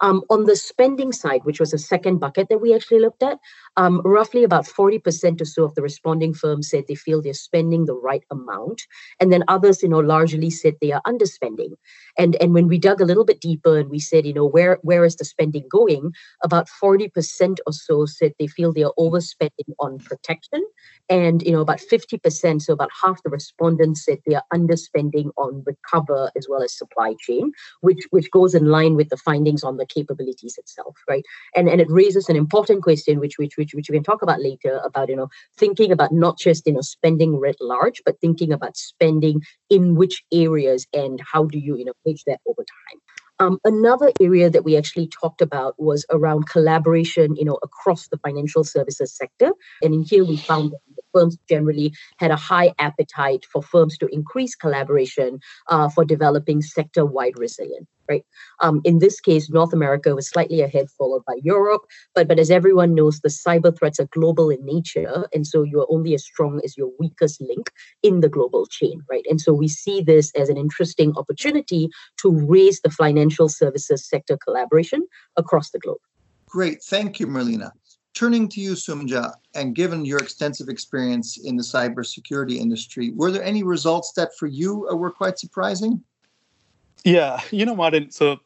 Um, 0.00 0.22
on 0.30 0.44
the 0.44 0.54
spending 0.54 1.12
side, 1.12 1.40
which 1.44 1.58
was 1.58 1.72
a 1.72 1.78
second 1.78 2.18
bucket 2.18 2.48
that 2.48 2.60
we 2.60 2.74
actually 2.74 3.00
looked 3.00 3.22
at, 3.22 3.38
um, 3.76 4.00
roughly 4.04 4.44
about 4.44 4.64
40% 4.64 5.40
or 5.40 5.44
so 5.44 5.64
of 5.64 5.74
the 5.74 5.82
responding 5.82 6.34
firms 6.34 6.70
said 6.70 6.84
they 6.86 6.94
feel 6.94 7.20
they're 7.20 7.34
spending 7.34 7.86
the 7.86 7.94
right 7.94 8.22
amount. 8.30 8.82
And 9.20 9.32
then 9.32 9.42
others, 9.48 9.82
you 9.82 9.88
know, 9.88 9.98
largely 9.98 10.50
said 10.50 10.74
they 10.80 10.92
are 10.92 11.02
underspending. 11.06 11.72
And, 12.16 12.36
and 12.40 12.54
when 12.54 12.68
we 12.68 12.78
dug 12.78 13.00
a 13.00 13.04
little 13.04 13.24
bit 13.24 13.40
deeper 13.40 13.78
and 13.78 13.90
we 13.90 13.98
said, 13.98 14.24
you 14.24 14.34
know, 14.34 14.46
where, 14.46 14.78
where 14.82 15.04
is 15.04 15.16
the 15.16 15.24
spending 15.24 15.66
going? 15.70 16.12
About 16.44 16.68
40% 16.82 17.56
or 17.66 17.72
so 17.72 18.06
said 18.06 18.32
they 18.38 18.46
feel 18.46 18.72
they 18.72 18.84
are 18.84 18.94
overspending 18.98 19.74
on 19.80 19.98
protection. 19.98 20.64
And, 21.08 21.42
you 21.42 21.52
know, 21.52 21.60
about 21.60 21.80
50%, 21.80 22.62
so 22.62 22.72
about 22.72 22.90
half 23.02 23.22
the 23.22 23.30
respondents 23.30 24.04
said 24.04 24.18
they 24.26 24.34
are 24.34 24.44
underspending 24.52 25.30
on 25.36 25.64
recover 25.66 26.30
as 26.36 26.46
well 26.48 26.62
as 26.62 26.76
supply 26.76 27.14
chain, 27.20 27.52
which, 27.80 28.06
which 28.10 28.30
goes 28.30 28.54
in 28.54 28.66
line 28.66 28.94
with 28.94 29.08
the 29.08 29.16
findings 29.16 29.64
on 29.64 29.76
the 29.76 29.86
capabilities 29.88 30.56
itself, 30.58 30.96
right? 31.08 31.24
And 31.54 31.68
and 31.68 31.80
it 31.80 31.90
raises 31.90 32.28
an 32.28 32.36
important 32.36 32.82
question, 32.82 33.20
which 33.20 33.38
which 33.38 33.56
which 33.56 33.74
which 33.74 33.90
we 33.90 33.96
can 33.96 34.04
talk 34.04 34.22
about 34.22 34.40
later 34.40 34.80
about 34.84 35.08
you 35.08 35.16
know 35.16 35.28
thinking 35.56 35.92
about 35.92 36.12
not 36.12 36.38
just 36.38 36.66
you 36.66 36.72
know 36.72 36.80
spending 36.80 37.38
writ 37.38 37.56
large, 37.60 38.02
but 38.04 38.20
thinking 38.20 38.52
about 38.52 38.76
spending 38.76 39.42
in 39.70 39.94
which 39.94 40.22
areas 40.32 40.86
and 40.92 41.20
how 41.32 41.44
do 41.44 41.58
you 41.58 41.76
you 41.76 41.84
know 41.84 41.92
manage 42.04 42.24
that 42.24 42.40
over 42.46 42.62
time. 42.62 43.00
Um, 43.40 43.58
another 43.64 44.10
area 44.20 44.50
that 44.50 44.64
we 44.64 44.76
actually 44.76 45.06
talked 45.08 45.40
about 45.40 45.74
was 45.78 46.04
around 46.10 46.48
collaboration, 46.48 47.36
you 47.36 47.44
know, 47.44 47.58
across 47.62 48.08
the 48.08 48.18
financial 48.18 48.64
services 48.64 49.14
sector. 49.14 49.52
And 49.80 49.94
in 49.94 50.02
here, 50.02 50.24
we 50.24 50.36
found 50.36 50.72
that 50.72 50.97
firms 51.12 51.36
generally 51.48 51.92
had 52.18 52.30
a 52.30 52.36
high 52.36 52.72
appetite 52.78 53.44
for 53.52 53.62
firms 53.62 53.98
to 53.98 54.06
increase 54.12 54.54
collaboration 54.54 55.40
uh, 55.68 55.88
for 55.88 56.04
developing 56.04 56.62
sector-wide 56.62 57.38
resilience 57.38 57.88
right? 58.08 58.24
Um, 58.60 58.80
in 58.84 58.98
this 58.98 59.20
case, 59.20 59.50
North 59.50 59.72
America 59.72 60.14
was 60.14 60.28
slightly 60.28 60.60
ahead, 60.62 60.88
followed 60.96 61.24
by 61.26 61.34
Europe. 61.42 61.82
But 62.14 62.26
but 62.26 62.38
as 62.38 62.50
everyone 62.50 62.94
knows, 62.94 63.20
the 63.20 63.28
cyber 63.28 63.76
threats 63.76 64.00
are 64.00 64.08
global 64.12 64.50
in 64.50 64.64
nature, 64.64 65.26
and 65.34 65.46
so 65.46 65.62
you're 65.62 65.86
only 65.90 66.14
as 66.14 66.24
strong 66.24 66.60
as 66.64 66.76
your 66.76 66.90
weakest 66.98 67.40
link 67.40 67.70
in 68.02 68.20
the 68.20 68.28
global 68.28 68.66
chain, 68.66 69.02
right? 69.10 69.24
And 69.28 69.40
so 69.40 69.52
we 69.52 69.68
see 69.68 70.00
this 70.00 70.32
as 70.34 70.48
an 70.48 70.56
interesting 70.56 71.12
opportunity 71.16 71.88
to 72.22 72.30
raise 72.30 72.80
the 72.80 72.90
financial 72.90 73.48
services 73.48 74.08
sector 74.08 74.36
collaboration 74.36 75.06
across 75.36 75.70
the 75.70 75.78
globe. 75.78 75.98
Great, 76.46 76.82
thank 76.82 77.20
you, 77.20 77.26
Merlina. 77.26 77.70
Turning 78.14 78.48
to 78.48 78.60
you, 78.60 78.72
Soumya, 78.72 79.32
and 79.54 79.74
given 79.74 80.04
your 80.04 80.18
extensive 80.18 80.68
experience 80.68 81.38
in 81.38 81.56
the 81.56 81.62
cybersecurity 81.62 82.56
industry, 82.56 83.12
were 83.12 83.30
there 83.30 83.44
any 83.44 83.62
results 83.62 84.12
that 84.12 84.30
for 84.36 84.46
you 84.46 84.88
were 84.92 85.10
quite 85.10 85.38
surprising? 85.38 86.02
Yeah, 87.04 87.40
you 87.50 87.64
know, 87.64 87.76
Martin. 87.76 88.10
So 88.10 88.40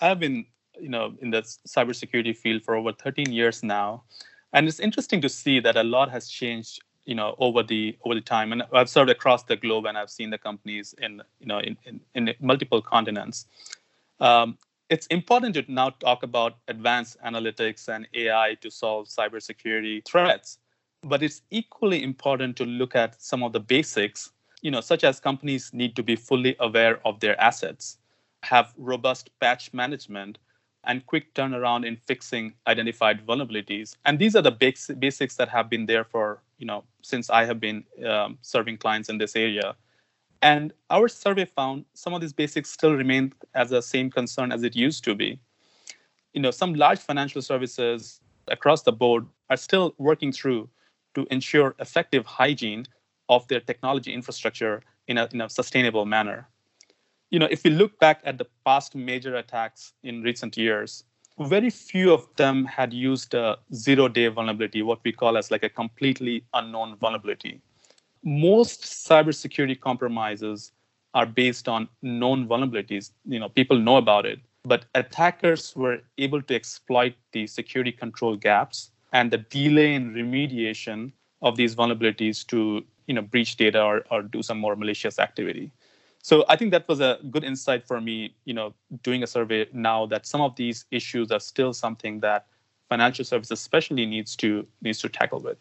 I've 0.00 0.20
been, 0.20 0.46
you 0.80 0.88
know, 0.88 1.14
in 1.20 1.30
the 1.30 1.42
cybersecurity 1.42 2.36
field 2.36 2.62
for 2.62 2.76
over 2.76 2.92
13 2.92 3.32
years 3.32 3.62
now, 3.62 4.04
and 4.52 4.68
it's 4.68 4.80
interesting 4.80 5.20
to 5.22 5.28
see 5.28 5.60
that 5.60 5.76
a 5.76 5.82
lot 5.82 6.10
has 6.10 6.28
changed, 6.28 6.80
you 7.04 7.14
know, 7.14 7.34
over 7.38 7.62
the 7.62 7.96
over 8.04 8.14
the 8.14 8.20
time. 8.20 8.52
And 8.52 8.62
I've 8.72 8.88
served 8.88 9.10
across 9.10 9.42
the 9.44 9.56
globe, 9.56 9.86
and 9.86 9.98
I've 9.98 10.10
seen 10.10 10.30
the 10.30 10.38
companies 10.38 10.94
in, 11.00 11.22
you 11.40 11.46
know, 11.46 11.58
in 11.58 11.76
in, 11.84 12.00
in 12.14 12.34
multiple 12.40 12.80
continents. 12.80 13.46
Um, 14.20 14.58
it's 14.92 15.08
important 15.08 15.56
to 15.56 15.64
now 15.68 15.90
talk 15.90 16.24
about 16.24 16.58
advanced 16.68 17.18
analytics 17.26 17.88
and 17.88 18.08
AI 18.14 18.56
to 18.62 18.70
solve 18.70 19.08
cybersecurity 19.08 20.04
threats, 20.06 20.60
but 21.02 21.24
it's 21.24 21.42
equally 21.50 22.04
important 22.04 22.56
to 22.58 22.66
look 22.66 22.96
at 22.96 23.22
some 23.22 23.42
of 23.44 23.52
the 23.54 23.60
basics 23.60 24.30
you 24.62 24.72
know, 24.72 24.82
such 24.82 25.04
as 25.04 25.20
companies 25.20 25.72
need 25.74 25.96
to 25.96 26.04
be 26.04 26.16
fully 26.16 26.56
aware 26.60 27.06
of 27.06 27.20
their 27.20 27.40
assets, 27.40 27.98
have 28.44 28.74
robust 28.78 29.30
patch 29.40 29.74
management, 29.74 30.38
and 30.84 31.06
quick 31.06 31.34
turnaround 31.34 31.86
in 31.86 31.96
fixing 31.96 32.54
identified 32.68 33.26
vulnerabilities. 33.26 33.96
And 34.06 34.18
these 34.18 34.36
are 34.36 34.42
the 34.42 34.52
basics 35.00 35.36
that 35.36 35.50
have 35.50 35.70
been 35.70 35.86
there 35.86 36.04
for, 36.04 36.42
you 36.58 36.66
know, 36.66 36.84
since 37.02 37.30
I 37.30 37.44
have 37.46 37.60
been 37.60 37.84
um, 38.06 38.38
serving 38.42 38.78
clients 38.78 39.10
in 39.10 39.18
this 39.18 39.36
area. 39.36 39.76
And 40.42 40.72
our 40.90 41.06
survey 41.06 41.44
found 41.44 41.84
some 41.94 42.14
of 42.14 42.20
these 42.20 42.32
basics 42.32 42.68
still 42.70 42.94
remain 42.94 43.32
as 43.54 43.70
the 43.70 43.80
same 43.80 44.10
concern 44.10 44.50
as 44.50 44.64
it 44.64 44.74
used 44.74 45.04
to 45.04 45.14
be. 45.14 45.38
You 46.34 46.42
know, 46.42 46.50
some 46.50 46.74
large 46.74 46.98
financial 46.98 47.40
services 47.42 48.20
across 48.48 48.82
the 48.82 48.92
board 48.92 49.26
are 49.50 49.56
still 49.56 49.94
working 49.98 50.32
through 50.32 50.68
to 51.14 51.26
ensure 51.30 51.76
effective 51.78 52.26
hygiene 52.26 52.86
of 53.28 53.46
their 53.46 53.60
technology 53.60 54.12
infrastructure 54.12 54.82
in 55.06 55.18
a, 55.18 55.28
in 55.32 55.40
a 55.42 55.48
sustainable 55.48 56.06
manner. 56.06 56.48
You 57.30 57.38
know, 57.38 57.48
if 57.50 57.62
we 57.62 57.70
look 57.70 57.98
back 58.00 58.20
at 58.24 58.38
the 58.38 58.46
past 58.64 58.94
major 58.94 59.36
attacks 59.36 59.92
in 60.02 60.22
recent 60.22 60.56
years, 60.56 61.04
very 61.38 61.70
few 61.70 62.12
of 62.12 62.26
them 62.36 62.64
had 62.64 62.92
used 62.92 63.34
a 63.34 63.58
zero-day 63.72 64.28
vulnerability, 64.28 64.82
what 64.82 65.00
we 65.04 65.12
call 65.12 65.38
as 65.38 65.50
like 65.50 65.62
a 65.62 65.68
completely 65.68 66.44
unknown 66.52 66.96
vulnerability. 66.96 67.60
Most 68.24 68.82
cybersecurity 68.82 69.80
compromises 69.80 70.72
are 71.14 71.26
based 71.26 71.68
on 71.68 71.88
known 72.02 72.46
vulnerabilities. 72.48 73.10
You 73.26 73.40
know, 73.40 73.48
people 73.48 73.78
know 73.78 73.96
about 73.96 74.26
it, 74.26 74.40
but 74.64 74.86
attackers 74.94 75.74
were 75.76 76.00
able 76.18 76.42
to 76.42 76.54
exploit 76.54 77.14
the 77.32 77.46
security 77.46 77.92
control 77.92 78.36
gaps 78.36 78.90
and 79.12 79.30
the 79.30 79.38
delay 79.38 79.94
in 79.94 80.12
remediation 80.14 81.12
of 81.42 81.56
these 81.56 81.74
vulnerabilities 81.74 82.46
to 82.46 82.84
you 83.06 83.14
know 83.14 83.22
breach 83.22 83.56
data 83.56 83.82
or, 83.82 84.04
or 84.10 84.22
do 84.22 84.42
some 84.42 84.58
more 84.58 84.76
malicious 84.76 85.18
activity 85.18 85.70
so 86.22 86.44
i 86.48 86.56
think 86.56 86.70
that 86.70 86.86
was 86.88 87.00
a 87.00 87.18
good 87.30 87.44
insight 87.44 87.86
for 87.86 88.00
me 88.00 88.34
you 88.44 88.54
know 88.54 88.72
doing 89.02 89.22
a 89.22 89.26
survey 89.26 89.66
now 89.72 90.06
that 90.06 90.26
some 90.26 90.40
of 90.40 90.54
these 90.56 90.84
issues 90.90 91.30
are 91.30 91.40
still 91.40 91.72
something 91.72 92.20
that 92.20 92.46
financial 92.88 93.24
services 93.24 93.50
especially 93.50 94.06
needs 94.06 94.36
to 94.36 94.66
needs 94.82 95.00
to 95.00 95.08
tackle 95.08 95.40
with 95.40 95.58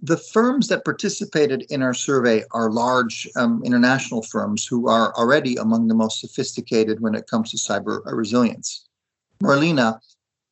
the 0.00 0.16
firms 0.16 0.68
that 0.68 0.84
participated 0.84 1.66
in 1.70 1.82
our 1.82 1.94
survey 1.94 2.44
are 2.52 2.70
large 2.70 3.28
um, 3.36 3.62
international 3.64 4.22
firms 4.22 4.64
who 4.64 4.88
are 4.88 5.12
already 5.14 5.56
among 5.56 5.88
the 5.88 5.94
most 5.94 6.20
sophisticated 6.20 7.00
when 7.00 7.14
it 7.14 7.26
comes 7.26 7.50
to 7.50 7.56
cyber 7.56 8.00
resilience. 8.06 8.86
Merlina, 9.42 9.98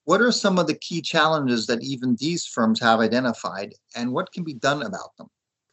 what 0.05 0.21
are 0.21 0.33
some 0.33 0.59
of 0.59 0.67
the 0.67 0.75
key 0.75 1.01
challenges 1.01 1.67
that 1.67 1.83
even 1.83 2.17
these 2.17 2.45
firms 2.47 2.81
have 2.81 3.01
identified, 3.01 3.75
and 3.95 4.13
what 4.13 4.33
can 4.33 4.45
be 4.45 4.55
done 4.55 4.83
about 4.83 5.17
them? 5.17 5.29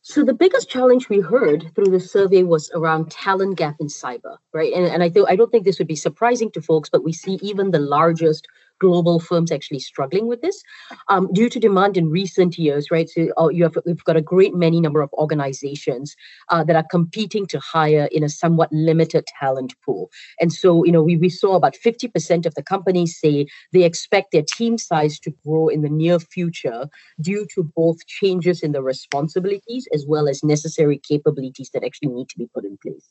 So 0.05 0.23
the 0.23 0.33
biggest 0.33 0.69
challenge 0.69 1.07
we 1.07 1.21
heard 1.21 1.71
through 1.75 1.91
the 1.91 1.99
survey 1.99 2.43
was 2.43 2.69
around 2.73 3.09
talent 3.09 3.57
gap 3.57 3.77
in 3.79 3.87
cyber, 3.87 4.37
right? 4.51 4.73
And, 4.73 4.85
and 4.85 5.01
I, 5.01 5.09
th- 5.09 5.27
I 5.29 5.35
don't 5.37 5.49
think 5.49 5.63
this 5.63 5.79
would 5.79 5.87
be 5.87 5.95
surprising 5.95 6.51
to 6.51 6.61
folks, 6.61 6.89
but 6.89 7.05
we 7.05 7.13
see 7.13 7.39
even 7.41 7.71
the 7.71 7.79
largest 7.79 8.47
global 8.85 9.19
firms 9.29 9.51
actually 9.51 9.79
struggling 9.79 10.27
with 10.27 10.41
this 10.41 10.61
um, 11.07 11.31
due 11.33 11.49
to 11.49 11.59
demand 11.67 11.97
in 11.97 12.09
recent 12.09 12.57
years, 12.57 12.91
right? 12.95 13.09
So 13.09 13.21
uh, 13.37 13.49
you 13.57 13.63
have 13.63 13.77
we've 13.85 14.03
got 14.09 14.17
a 14.17 14.29
great 14.33 14.53
many 14.65 14.79
number 14.85 15.01
of 15.01 15.13
organizations 15.13 16.15
uh, 16.49 16.63
that 16.65 16.75
are 16.75 16.89
competing 16.97 17.45
to 17.47 17.59
hire 17.59 18.07
in 18.11 18.23
a 18.23 18.29
somewhat 18.29 18.69
limited 18.89 19.25
talent 19.39 19.75
pool, 19.85 20.09
and 20.39 20.51
so 20.61 20.83
you 20.83 20.91
know 20.91 21.03
we 21.09 21.15
we 21.25 21.29
saw 21.29 21.55
about 21.55 21.75
fifty 21.87 22.07
percent 22.07 22.45
of 22.45 22.55
the 22.55 22.67
companies 22.73 23.17
say 23.23 23.35
they 23.71 23.83
expect 23.83 24.31
their 24.31 24.47
team 24.57 24.77
size 24.77 25.19
to 25.19 25.31
grow 25.45 25.67
in 25.69 25.81
the 25.81 25.95
near 26.03 26.19
future 26.19 26.81
due 27.21 27.45
to 27.53 27.63
both 27.81 28.05
changes 28.07 28.63
in 28.63 28.71
the 28.73 28.83
responsibilities 28.83 29.87
as 29.93 30.05
well 30.05 30.27
as 30.27 30.43
necessary 30.43 30.97
capabilities 30.97 31.69
that 31.73 31.85
actually 31.85 32.13
need 32.17 32.29
to 32.29 32.37
be 32.37 32.49
put 32.53 32.65
in 32.65 32.77
place. 32.85 33.07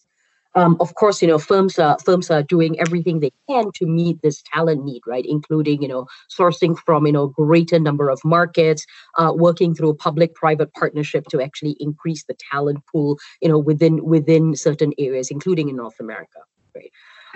Um, 0.54 0.76
of 0.80 0.94
course, 0.94 1.22
you 1.22 1.28
know, 1.28 1.38
firms 1.38 1.78
are 1.78 1.98
firms 2.04 2.30
are 2.30 2.42
doing 2.42 2.78
everything 2.78 3.20
they 3.20 3.32
can 3.48 3.70
to 3.76 3.86
meet 3.86 4.20
this 4.22 4.42
talent 4.52 4.84
need, 4.84 5.02
right? 5.06 5.24
Including, 5.26 5.82
you 5.82 5.88
know, 5.88 6.06
sourcing 6.30 6.78
from 6.78 7.06
you 7.06 7.12
know 7.12 7.28
greater 7.28 7.78
number 7.78 8.10
of 8.10 8.20
markets, 8.24 8.84
uh, 9.18 9.32
working 9.34 9.74
through 9.74 9.90
a 9.90 9.94
public-private 9.94 10.72
partnership 10.74 11.24
to 11.30 11.40
actually 11.40 11.76
increase 11.80 12.24
the 12.24 12.36
talent 12.50 12.80
pool, 12.90 13.18
you 13.40 13.48
know, 13.48 13.58
within 13.58 14.04
within 14.04 14.54
certain 14.54 14.92
areas, 14.98 15.30
including 15.30 15.68
in 15.68 15.76
North 15.76 15.98
America, 16.00 16.40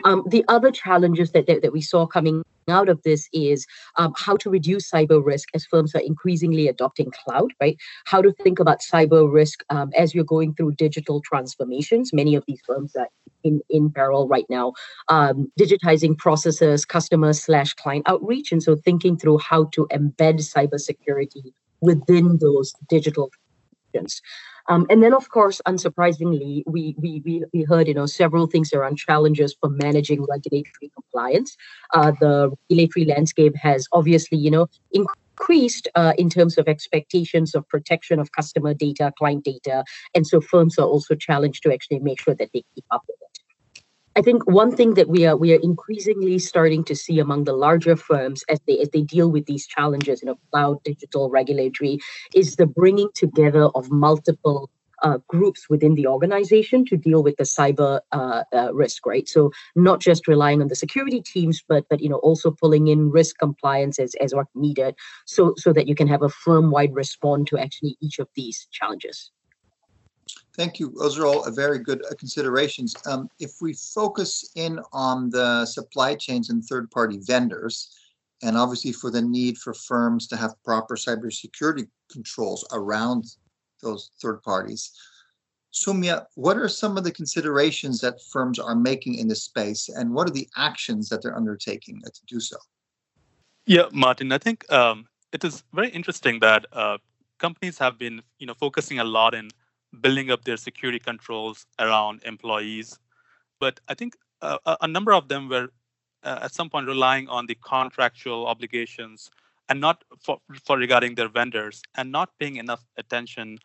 Um, 0.04 0.22
the 0.28 0.44
other 0.48 0.70
challenges 0.70 1.32
that, 1.32 1.46
that, 1.46 1.62
that 1.62 1.72
we 1.72 1.80
saw 1.80 2.06
coming 2.06 2.42
out 2.68 2.88
of 2.88 3.02
this 3.02 3.28
is 3.32 3.66
um, 3.96 4.12
how 4.16 4.36
to 4.36 4.50
reduce 4.50 4.90
cyber 4.90 5.24
risk 5.24 5.48
as 5.54 5.64
firms 5.64 5.94
are 5.94 6.00
increasingly 6.00 6.68
adopting 6.68 7.10
cloud, 7.10 7.52
right? 7.60 7.76
How 8.06 8.20
to 8.20 8.32
think 8.32 8.58
about 8.58 8.80
cyber 8.80 9.32
risk 9.32 9.62
um, 9.70 9.90
as 9.96 10.14
you're 10.14 10.24
going 10.24 10.54
through 10.54 10.72
digital 10.72 11.20
transformations. 11.22 12.12
Many 12.12 12.34
of 12.34 12.44
these 12.46 12.60
firms 12.66 12.94
are 12.96 13.08
in, 13.44 13.60
in 13.70 13.90
peril 13.90 14.28
right 14.28 14.46
now, 14.50 14.72
um, 15.08 15.50
digitizing 15.58 16.18
processes, 16.18 16.84
customer 16.84 17.32
slash 17.32 17.74
client 17.74 18.08
outreach. 18.08 18.52
And 18.52 18.62
so 18.62 18.76
thinking 18.76 19.16
through 19.16 19.38
how 19.38 19.64
to 19.72 19.86
embed 19.92 20.40
cybersecurity 20.40 21.52
within 21.80 22.38
those 22.38 22.74
digital 22.88 23.30
um, 24.68 24.86
and 24.90 25.02
then, 25.02 25.14
of 25.14 25.28
course, 25.30 25.60
unsurprisingly, 25.66 26.62
we, 26.66 26.94
we, 26.98 27.22
we, 27.24 27.44
we 27.52 27.62
heard, 27.62 27.88
you 27.88 27.94
know, 27.94 28.06
several 28.06 28.46
things 28.46 28.72
around 28.72 28.96
challenges 28.96 29.56
for 29.60 29.68
managing 29.70 30.24
regulatory 30.28 30.90
compliance. 30.94 31.56
Uh, 31.94 32.12
the 32.20 32.52
regulatory 32.70 33.06
landscape 33.06 33.54
has 33.56 33.86
obviously, 33.92 34.38
you 34.38 34.50
know, 34.50 34.66
increased 34.92 35.88
uh, 35.94 36.12
in 36.18 36.30
terms 36.30 36.58
of 36.58 36.68
expectations 36.68 37.54
of 37.54 37.68
protection 37.68 38.18
of 38.18 38.32
customer 38.32 38.74
data, 38.74 39.12
client 39.18 39.44
data. 39.44 39.84
And 40.14 40.26
so 40.26 40.40
firms 40.40 40.78
are 40.78 40.86
also 40.86 41.14
challenged 41.14 41.62
to 41.62 41.72
actually 41.72 42.00
make 42.00 42.20
sure 42.20 42.34
that 42.34 42.50
they 42.52 42.64
keep 42.74 42.84
up 42.90 43.02
with 43.06 43.16
it. 43.20 43.25
I 44.16 44.22
think 44.22 44.46
one 44.46 44.74
thing 44.74 44.94
that 44.94 45.08
we 45.08 45.26
are 45.26 45.36
we 45.36 45.52
are 45.52 45.60
increasingly 45.62 46.38
starting 46.38 46.82
to 46.84 46.96
see 46.96 47.18
among 47.18 47.44
the 47.44 47.52
larger 47.52 47.96
firms 47.96 48.42
as 48.48 48.58
they 48.66 48.78
as 48.78 48.88
they 48.90 49.02
deal 49.02 49.30
with 49.30 49.46
these 49.46 49.66
challenges, 49.66 50.22
you 50.22 50.26
know, 50.26 50.38
cloud, 50.50 50.82
digital, 50.84 51.28
regulatory, 51.30 51.98
is 52.34 52.56
the 52.56 52.66
bringing 52.66 53.10
together 53.14 53.64
of 53.74 53.90
multiple 53.90 54.70
uh, 55.02 55.18
groups 55.28 55.68
within 55.68 55.94
the 55.94 56.06
organization 56.06 56.86
to 56.86 56.96
deal 56.96 57.22
with 57.22 57.36
the 57.36 57.44
cyber 57.44 58.00
uh, 58.12 58.44
uh, 58.54 58.72
risk, 58.72 59.04
right? 59.04 59.28
So 59.28 59.50
not 59.74 60.00
just 60.00 60.26
relying 60.26 60.62
on 60.62 60.68
the 60.68 60.76
security 60.76 61.20
teams, 61.20 61.62
but 61.68 61.84
but 61.90 62.00
you 62.00 62.08
know 62.08 62.16
also 62.28 62.50
pulling 62.50 62.88
in 62.88 63.10
risk 63.10 63.36
compliance 63.38 63.98
as 63.98 64.14
as 64.16 64.34
what 64.34 64.46
needed, 64.54 64.94
so 65.26 65.52
so 65.58 65.74
that 65.74 65.86
you 65.88 65.94
can 65.94 66.08
have 66.08 66.22
a 66.22 66.30
firm 66.30 66.70
wide 66.70 66.94
response 66.94 67.50
to 67.50 67.58
actually 67.58 67.98
each 68.00 68.18
of 68.18 68.28
these 68.34 68.66
challenges. 68.72 69.30
Thank 70.56 70.80
you. 70.80 70.94
Those 70.98 71.18
are 71.18 71.26
all 71.26 71.50
very 71.50 71.78
good 71.78 72.02
uh, 72.06 72.14
considerations. 72.18 72.94
Um, 73.06 73.28
if 73.38 73.52
we 73.60 73.74
focus 73.74 74.50
in 74.54 74.80
on 74.92 75.28
the 75.28 75.66
supply 75.66 76.14
chains 76.14 76.48
and 76.48 76.64
third 76.64 76.90
party 76.90 77.18
vendors, 77.20 77.94
and 78.42 78.56
obviously 78.56 78.92
for 78.92 79.10
the 79.10 79.20
need 79.20 79.58
for 79.58 79.74
firms 79.74 80.26
to 80.28 80.36
have 80.36 80.54
proper 80.64 80.96
cybersecurity 80.96 81.86
controls 82.10 82.66
around 82.72 83.24
those 83.82 84.10
third 84.20 84.42
parties, 84.42 84.92
Soumya, 85.74 86.24
what 86.36 86.56
are 86.56 86.68
some 86.68 86.96
of 86.96 87.04
the 87.04 87.12
considerations 87.12 88.00
that 88.00 88.22
firms 88.32 88.58
are 88.58 88.74
making 88.74 89.16
in 89.16 89.28
this 89.28 89.42
space, 89.42 89.90
and 89.90 90.14
what 90.14 90.26
are 90.26 90.32
the 90.32 90.48
actions 90.56 91.10
that 91.10 91.22
they're 91.22 91.36
undertaking 91.36 92.00
to 92.00 92.20
do 92.26 92.40
so? 92.40 92.56
Yeah, 93.66 93.88
Martin, 93.92 94.32
I 94.32 94.38
think 94.38 94.70
um, 94.72 95.06
it 95.32 95.44
is 95.44 95.64
very 95.74 95.90
interesting 95.90 96.40
that 96.40 96.64
uh, 96.72 96.96
companies 97.38 97.76
have 97.78 97.98
been, 97.98 98.22
you 98.38 98.46
know, 98.46 98.54
focusing 98.54 99.00
a 99.00 99.04
lot 99.04 99.34
in 99.34 99.50
building 100.02 100.30
up 100.30 100.44
their 100.44 100.56
security 100.56 100.98
controls 100.98 101.66
around 101.78 102.22
employees. 102.24 102.98
But 103.60 103.80
I 103.88 103.94
think 103.94 104.16
uh, 104.42 104.58
a 104.80 104.88
number 104.88 105.12
of 105.12 105.28
them 105.28 105.48
were 105.48 105.68
uh, 106.22 106.40
at 106.42 106.52
some 106.52 106.68
point 106.68 106.86
relying 106.86 107.28
on 107.28 107.46
the 107.46 107.56
contractual 107.56 108.46
obligations 108.46 109.30
and 109.68 109.80
not 109.80 110.04
for, 110.22 110.38
for 110.64 110.76
regarding 110.76 111.14
their 111.14 111.28
vendors 111.28 111.82
and 111.96 112.12
not 112.12 112.30
paying 112.38 112.56
enough 112.56 112.84
attention 112.96 113.58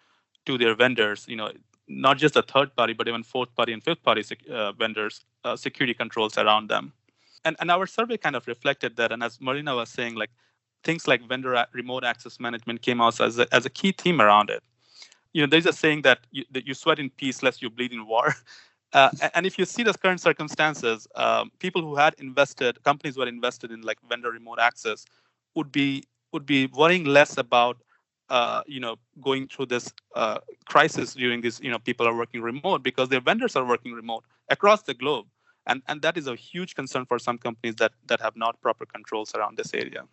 to 0.46 0.58
their 0.58 0.76
vendors, 0.76 1.26
you 1.28 1.36
know, 1.36 1.52
not 1.88 2.18
just 2.18 2.34
the 2.36 2.42
third 2.42 2.76
party, 2.76 2.94
but 2.94 3.08
even 3.08 3.24
fourth 3.24 3.54
party 3.56 3.74
and 3.74 3.84
fifth 3.84 4.02
party 4.04 4.24
sec- 4.24 4.48
uh, 4.50 4.72
vendors, 4.72 5.26
uh, 5.44 5.56
security 5.56 5.94
controls 5.94 6.38
around 6.38 6.70
them. 6.70 6.94
And, 7.44 7.56
and 7.60 7.70
our 7.70 7.86
survey 7.86 8.18
kind 8.18 8.36
of 8.36 8.48
reflected 8.48 8.96
that. 8.98 9.12
And 9.12 9.24
as 9.24 9.42
Marina 9.42 9.76
was 9.76 9.90
saying, 9.90 10.16
like 10.16 10.30
things 10.84 11.08
like 11.08 11.28
vendor 11.28 11.66
remote 11.74 12.04
access 12.04 12.40
management 12.40 12.82
came 12.82 13.02
out 13.02 13.20
as 13.20 13.40
a, 13.40 13.54
as 13.54 13.66
a 13.66 13.70
key 13.70 13.92
theme 13.92 14.22
around 14.22 14.50
it 14.50 14.64
you 15.34 15.42
know, 15.42 15.48
there's 15.48 15.66
a 15.66 15.74
saying 15.74 16.02
that 16.04 16.20
you, 16.32 16.46
that 16.52 16.68
you 16.68 16.74
sweat 16.74 17.00
in 17.00 17.10
peace 17.10 17.44
lest 17.44 17.62
you 17.62 17.70
bleed 17.70 17.94
in 17.94 18.06
war. 18.08 18.36
Uh, 18.94 19.10
and 19.36 19.46
if 19.46 19.58
you 19.58 19.64
see 19.64 19.84
the 19.84 19.94
current 19.94 20.20
circumstances, 20.20 21.08
um, 21.16 21.50
people 21.60 21.82
who 21.82 21.96
had 21.96 22.14
invested, 22.20 22.84
companies 22.84 23.16
who 23.16 23.22
had 23.22 23.30
invested 23.30 23.72
in 23.72 23.82
like 23.84 23.98
vendor 24.10 24.30
remote 24.32 24.60
access, 24.60 25.06
would 25.56 25.72
be 25.72 26.04
would 26.34 26.46
be 26.46 26.68
worrying 26.68 27.06
less 27.06 27.38
about, 27.38 27.78
uh, 28.30 28.64
you 28.68 28.82
know, 28.82 28.98
going 29.22 29.48
through 29.48 29.68
this 29.68 29.94
uh, 30.16 30.40
crisis 30.66 31.14
during 31.14 31.40
this. 31.40 31.62
You 31.62 31.72
know, 31.72 31.80
people 31.80 32.06
are 32.06 32.14
working 32.14 32.42
remote 32.42 32.84
because 32.84 33.08
their 33.08 33.22
vendors 33.22 33.56
are 33.56 33.66
working 33.66 33.94
remote 33.94 34.26
across 34.50 34.82
the 34.82 34.94
globe, 34.94 35.26
and 35.68 35.82
and 35.88 36.02
that 36.02 36.18
is 36.18 36.28
a 36.28 36.36
huge 36.36 36.76
concern 36.76 37.06
for 37.06 37.18
some 37.18 37.38
companies 37.38 37.76
that 37.76 37.94
that 38.08 38.20
have 38.20 38.36
not 38.36 38.60
proper 38.62 38.86
controls 38.86 39.34
around 39.36 39.58
this 39.58 39.74
area. 39.74 40.04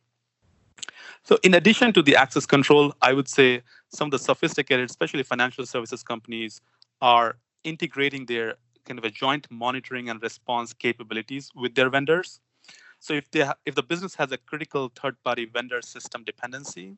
So 1.22 1.38
in 1.42 1.54
addition 1.54 1.92
to 1.92 2.02
the 2.02 2.16
access 2.16 2.46
control, 2.46 2.94
I 3.02 3.12
would 3.12 3.28
say 3.28 3.62
some 3.88 4.06
of 4.06 4.12
the 4.12 4.18
sophisticated, 4.18 4.88
especially 4.88 5.22
financial 5.22 5.66
services 5.66 6.02
companies, 6.02 6.60
are 7.00 7.36
integrating 7.64 8.26
their 8.26 8.54
kind 8.86 8.98
of 8.98 9.04
a 9.04 9.10
joint 9.10 9.46
monitoring 9.50 10.08
and 10.08 10.22
response 10.22 10.72
capabilities 10.72 11.50
with 11.54 11.74
their 11.74 11.90
vendors. 11.90 12.40
So 13.00 13.14
if 13.14 13.30
they 13.30 13.40
ha- 13.40 13.56
if 13.66 13.74
the 13.74 13.82
business 13.82 14.14
has 14.16 14.32
a 14.32 14.38
critical 14.38 14.90
third-party 15.00 15.46
vendor 15.46 15.82
system 15.82 16.24
dependency, 16.24 16.96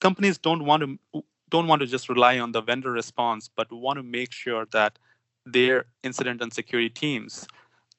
companies 0.00 0.38
don't 0.38 0.64
want 0.64 0.82
to 0.82 1.22
don't 1.50 1.66
want 1.66 1.80
to 1.80 1.86
just 1.86 2.08
rely 2.08 2.38
on 2.38 2.52
the 2.52 2.60
vendor 2.60 2.92
response, 2.92 3.50
but 3.54 3.72
want 3.72 3.96
to 3.96 4.02
make 4.02 4.32
sure 4.32 4.66
that 4.72 4.98
their 5.46 5.86
incident 6.02 6.42
and 6.42 6.52
security 6.52 6.90
teams 6.90 7.46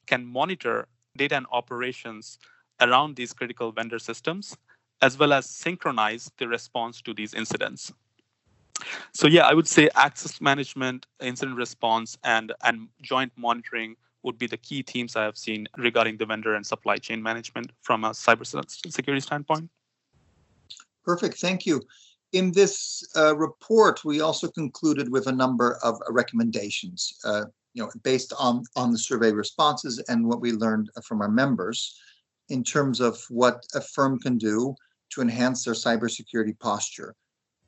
can 0.06 0.24
monitor 0.24 0.86
data 1.16 1.36
and 1.36 1.46
operations 1.50 2.38
around 2.80 3.16
these 3.16 3.32
critical 3.32 3.72
vendor 3.72 3.98
systems 3.98 4.56
as 5.02 5.18
well 5.18 5.32
as 5.32 5.46
synchronize 5.46 6.30
the 6.38 6.46
response 6.48 7.00
to 7.02 7.14
these 7.14 7.34
incidents. 7.34 7.92
So 9.12 9.26
yeah, 9.26 9.46
I 9.46 9.54
would 9.54 9.68
say 9.68 9.90
access 9.94 10.40
management, 10.40 11.06
incident 11.20 11.58
response, 11.58 12.16
and, 12.24 12.52
and 12.64 12.88
joint 13.02 13.32
monitoring 13.36 13.96
would 14.22 14.38
be 14.38 14.46
the 14.46 14.56
key 14.56 14.82
themes 14.82 15.16
I 15.16 15.24
have 15.24 15.36
seen 15.36 15.66
regarding 15.76 16.16
the 16.18 16.26
vendor 16.26 16.54
and 16.54 16.66
supply 16.66 16.96
chain 16.96 17.22
management 17.22 17.72
from 17.80 18.04
a 18.04 18.10
cybersecurity 18.10 19.22
standpoint. 19.22 19.70
Perfect, 21.04 21.38
thank 21.38 21.66
you. 21.66 21.82
In 22.32 22.52
this 22.52 23.02
uh, 23.16 23.36
report, 23.36 24.04
we 24.04 24.20
also 24.20 24.48
concluded 24.48 25.10
with 25.10 25.26
a 25.26 25.32
number 25.32 25.78
of 25.82 25.98
recommendations, 26.08 27.18
uh, 27.24 27.46
you 27.74 27.82
know, 27.82 27.90
based 28.02 28.32
on 28.38 28.62
on 28.76 28.92
the 28.92 28.98
survey 28.98 29.32
responses 29.32 29.98
and 30.08 30.26
what 30.26 30.40
we 30.40 30.52
learned 30.52 30.90
from 31.04 31.22
our 31.22 31.30
members, 31.30 31.98
in 32.50 32.62
terms 32.62 33.00
of 33.00 33.18
what 33.30 33.64
a 33.74 33.80
firm 33.80 34.18
can 34.18 34.38
do 34.38 34.74
to 35.10 35.20
enhance 35.20 35.64
their 35.64 35.74
cybersecurity 35.74 36.58
posture. 36.58 37.14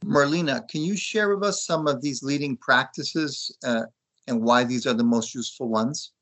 Merlina, 0.05 0.66
can 0.68 0.83
you 0.83 0.96
share 0.96 1.35
with 1.35 1.44
us 1.44 1.64
some 1.64 1.87
of 1.87 2.02
these 2.02 2.22
leading 2.22 2.57
practices 2.57 3.57
uh, 3.64 3.83
and 4.26 4.42
why 4.42 4.64
these 4.64 4.87
are 4.87 4.94
the 4.94 5.05
most 5.05 5.35
useful 5.35 5.68
ones? 5.68 6.12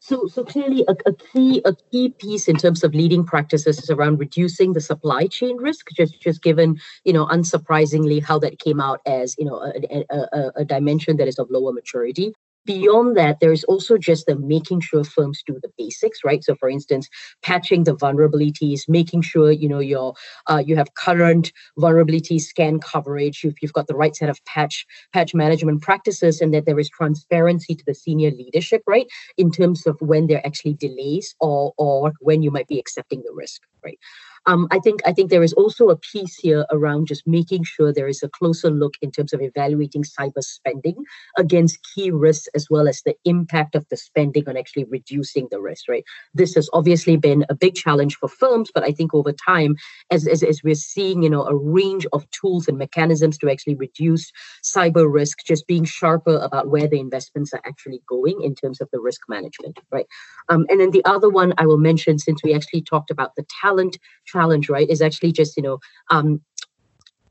So, 0.00 0.26
so 0.26 0.42
clearly, 0.42 0.84
a, 0.88 0.96
a, 1.06 1.12
key 1.12 1.62
a 1.64 1.76
key 1.92 2.08
piece 2.18 2.48
in 2.48 2.56
terms 2.56 2.82
of 2.82 2.92
leading 2.92 3.24
practices 3.24 3.78
is 3.78 3.88
around 3.88 4.18
reducing 4.18 4.72
the 4.72 4.80
supply 4.80 5.28
chain 5.28 5.56
risk. 5.58 5.90
Just 5.92 6.20
just 6.20 6.42
given 6.42 6.80
you 7.04 7.12
know, 7.12 7.26
unsurprisingly, 7.26 8.20
how 8.20 8.40
that 8.40 8.58
came 8.58 8.80
out 8.80 9.00
as 9.06 9.36
you 9.38 9.44
know 9.44 9.62
a, 9.62 10.04
a, 10.10 10.52
a 10.56 10.64
dimension 10.64 11.18
that 11.18 11.28
is 11.28 11.38
of 11.38 11.48
lower 11.50 11.72
maturity 11.72 12.34
beyond 12.64 13.16
that 13.16 13.40
there 13.40 13.52
is 13.52 13.64
also 13.64 13.98
just 13.98 14.26
the 14.26 14.36
making 14.36 14.80
sure 14.80 15.04
firms 15.04 15.42
do 15.46 15.58
the 15.62 15.70
basics 15.78 16.20
right? 16.24 16.44
So 16.44 16.54
for 16.54 16.68
instance 16.68 17.08
patching 17.42 17.84
the 17.84 17.96
vulnerabilities 17.96 18.82
making 18.88 19.22
sure 19.22 19.50
you 19.50 19.68
know 19.68 19.80
your 19.80 20.14
uh, 20.46 20.62
you 20.64 20.76
have 20.76 20.94
current 20.94 21.52
vulnerability 21.78 22.38
scan 22.38 22.80
coverage 22.80 23.42
you've, 23.44 23.54
you've 23.60 23.72
got 23.72 23.86
the 23.86 23.96
right 23.96 24.14
set 24.14 24.28
of 24.28 24.44
patch 24.44 24.86
patch 25.12 25.34
management 25.34 25.82
practices 25.82 26.40
and 26.40 26.52
that 26.54 26.66
there 26.66 26.78
is 26.78 26.88
transparency 26.90 27.74
to 27.74 27.84
the 27.86 27.94
senior 27.94 28.30
leadership 28.30 28.82
right? 28.86 29.06
In 29.36 29.50
terms 29.50 29.86
of 29.86 29.96
when 30.00 30.26
there 30.26 30.38
are 30.38 30.46
actually 30.46 30.74
delays 30.74 31.34
or 31.40 31.72
or 31.76 32.12
when 32.20 32.42
you 32.42 32.50
might 32.50 32.68
be 32.68 32.78
accepting 32.78 33.22
the 33.24 33.32
risk 33.32 33.62
right 33.84 33.98
um, 34.46 34.66
I 34.70 34.78
think 34.78 35.00
I 35.06 35.12
think 35.12 35.30
there 35.30 35.42
is 35.42 35.52
also 35.52 35.88
a 35.88 35.96
piece 35.96 36.36
here 36.36 36.66
around 36.70 37.06
just 37.06 37.26
making 37.26 37.64
sure 37.64 37.92
there 37.92 38.08
is 38.08 38.22
a 38.22 38.28
closer 38.28 38.70
look 38.70 38.94
in 39.00 39.10
terms 39.10 39.32
of 39.32 39.40
evaluating 39.40 40.02
cyber 40.02 40.42
spending 40.42 40.96
against 41.38 41.78
key 41.94 42.10
risks 42.10 42.48
as 42.54 42.66
well 42.68 42.88
as 42.88 43.02
the 43.02 43.14
impact 43.24 43.74
of 43.74 43.86
the 43.88 43.96
spending 43.96 44.48
on 44.48 44.56
actually 44.56 44.84
reducing 44.84 45.48
the 45.50 45.60
risk. 45.60 45.88
Right. 45.88 46.04
This 46.34 46.54
has 46.54 46.68
obviously 46.72 47.16
been 47.16 47.44
a 47.48 47.54
big 47.54 47.74
challenge 47.74 48.16
for 48.16 48.28
firms, 48.28 48.70
but 48.74 48.82
I 48.82 48.92
think 48.92 49.14
over 49.14 49.32
time, 49.32 49.76
as 50.10 50.26
as, 50.26 50.42
as 50.42 50.62
we're 50.64 50.74
seeing, 50.74 51.22
you 51.22 51.30
know, 51.30 51.44
a 51.44 51.54
range 51.54 52.06
of 52.12 52.28
tools 52.30 52.68
and 52.68 52.78
mechanisms 52.78 53.38
to 53.38 53.50
actually 53.50 53.76
reduce 53.76 54.32
cyber 54.64 55.12
risk, 55.12 55.38
just 55.46 55.66
being 55.66 55.84
sharper 55.84 56.38
about 56.38 56.68
where 56.68 56.88
the 56.88 57.00
investments 57.00 57.52
are 57.52 57.62
actually 57.64 58.00
going 58.08 58.40
in 58.42 58.54
terms 58.54 58.80
of 58.80 58.88
the 58.92 59.00
risk 59.00 59.20
management. 59.28 59.78
Right. 59.90 60.06
Um, 60.48 60.66
and 60.68 60.80
then 60.80 60.90
the 60.90 61.04
other 61.04 61.28
one 61.28 61.54
I 61.58 61.66
will 61.66 61.78
mention, 61.78 62.18
since 62.18 62.42
we 62.42 62.54
actually 62.54 62.82
talked 62.82 63.10
about 63.10 63.36
the 63.36 63.46
talent 63.60 63.98
challenge, 64.32 64.68
right, 64.68 64.88
is 64.88 65.02
actually 65.02 65.32
just, 65.32 65.56
you 65.56 65.62
know, 65.62 65.78
um, 66.10 66.40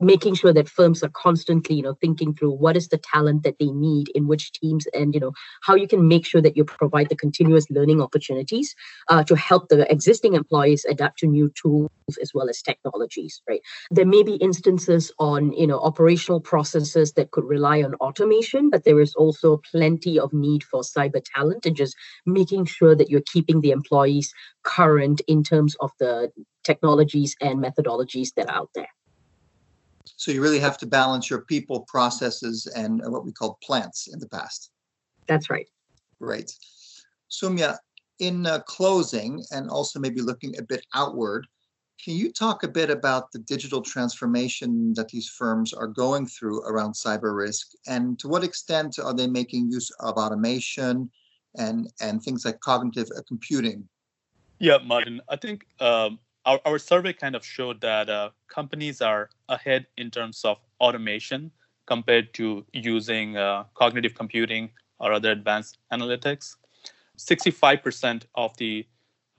making 0.01 0.33
sure 0.33 0.51
that 0.51 0.67
firms 0.67 1.03
are 1.03 1.09
constantly 1.09 1.75
you 1.75 1.83
know 1.83 1.93
thinking 2.01 2.33
through 2.33 2.51
what 2.51 2.75
is 2.75 2.87
the 2.89 2.97
talent 2.97 3.43
that 3.43 3.57
they 3.59 3.69
need 3.69 4.09
in 4.15 4.27
which 4.27 4.51
teams 4.51 4.87
and 4.93 5.13
you 5.13 5.19
know 5.19 5.31
how 5.61 5.75
you 5.75 5.87
can 5.87 6.07
make 6.07 6.25
sure 6.25 6.41
that 6.41 6.57
you 6.57 6.65
provide 6.65 7.07
the 7.09 7.15
continuous 7.15 7.69
learning 7.69 8.01
opportunities 8.01 8.75
uh, 9.09 9.23
to 9.23 9.35
help 9.35 9.69
the 9.69 9.89
existing 9.91 10.33
employees 10.33 10.85
adapt 10.85 11.19
to 11.19 11.27
new 11.27 11.51
tools 11.61 11.89
as 12.21 12.31
well 12.33 12.49
as 12.49 12.61
technologies 12.61 13.41
right? 13.47 13.61
There 13.91 14.05
may 14.05 14.23
be 14.23 14.35
instances 14.35 15.11
on 15.19 15.53
you 15.53 15.67
know 15.67 15.79
operational 15.79 16.41
processes 16.41 17.13
that 17.13 17.31
could 17.31 17.45
rely 17.45 17.83
on 17.83 17.93
automation 17.95 18.69
but 18.69 18.83
there 18.83 18.99
is 18.99 19.13
also 19.15 19.61
plenty 19.71 20.19
of 20.19 20.33
need 20.33 20.63
for 20.63 20.81
cyber 20.81 21.21
talent 21.35 21.65
and 21.65 21.75
just 21.75 21.95
making 22.25 22.65
sure 22.65 22.95
that 22.95 23.09
you're 23.09 23.29
keeping 23.31 23.61
the 23.61 23.71
employees 23.71 24.33
current 24.63 25.21
in 25.27 25.43
terms 25.43 25.75
of 25.79 25.91
the 25.99 26.31
technologies 26.63 27.35
and 27.41 27.63
methodologies 27.63 28.33
that 28.35 28.49
are 28.49 28.55
out 28.55 28.69
there 28.75 28.89
so 30.21 30.31
you 30.31 30.41
really 30.41 30.59
have 30.59 30.77
to 30.77 30.85
balance 30.85 31.29
your 31.29 31.41
people, 31.41 31.81
processes, 31.87 32.67
and 32.75 33.01
what 33.05 33.25
we 33.25 33.31
call 33.31 33.57
plants 33.63 34.07
in 34.07 34.19
the 34.19 34.29
past. 34.29 34.69
That's 35.27 35.49
right. 35.49 35.67
Great. 36.21 36.55
Soumya, 37.31 37.77
in 38.19 38.45
uh, 38.45 38.59
closing 38.59 39.43
and 39.51 39.69
also 39.69 39.99
maybe 39.99 40.21
looking 40.21 40.57
a 40.59 40.61
bit 40.61 40.85
outward, 40.93 41.47
can 42.03 42.15
you 42.15 42.31
talk 42.31 42.63
a 42.63 42.67
bit 42.67 42.89
about 42.89 43.31
the 43.31 43.39
digital 43.39 43.81
transformation 43.81 44.93
that 44.93 45.09
these 45.09 45.27
firms 45.27 45.73
are 45.73 45.87
going 45.87 46.27
through 46.27 46.61
around 46.65 46.93
cyber 46.93 47.35
risk 47.35 47.71
and 47.87 48.19
to 48.19 48.27
what 48.27 48.43
extent 48.43 48.99
are 48.99 49.15
they 49.15 49.27
making 49.27 49.71
use 49.71 49.89
of 50.01 50.17
automation 50.17 51.09
and, 51.57 51.91
and 51.99 52.21
things 52.21 52.45
like 52.45 52.59
cognitive 52.59 53.07
uh, 53.17 53.21
computing? 53.27 53.87
Yeah, 54.59 54.77
Martin, 54.83 55.21
I 55.29 55.35
think 55.35 55.65
um, 55.79 56.19
our, 56.45 56.59
our 56.65 56.79
survey 56.79 57.13
kind 57.13 57.35
of 57.35 57.45
showed 57.45 57.81
that 57.81 58.09
uh, 58.09 58.29
companies 58.47 59.01
are 59.01 59.29
ahead 59.49 59.85
in 59.97 60.09
terms 60.09 60.43
of 60.43 60.57
automation 60.79 61.51
compared 61.85 62.33
to 62.33 62.65
using 62.73 63.37
uh, 63.37 63.63
cognitive 63.73 64.15
computing 64.15 64.69
or 64.99 65.13
other 65.13 65.31
advanced 65.31 65.77
analytics. 65.91 66.55
65% 67.17 68.23
of 68.35 68.55
the 68.57 68.85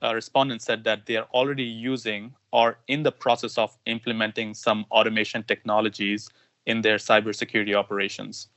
uh, 0.01 0.13
respondents 0.13 0.65
said 0.65 0.83
that 0.83 1.05
they 1.05 1.15
are 1.17 1.27
already 1.33 1.63
using 1.63 2.33
or 2.51 2.77
in 2.87 3.03
the 3.03 3.11
process 3.11 3.57
of 3.57 3.77
implementing 3.85 4.53
some 4.53 4.85
automation 4.91 5.43
technologies 5.43 6.29
in 6.65 6.81
their 6.81 6.97
cybersecurity 6.97 7.75
operations. 7.75 8.47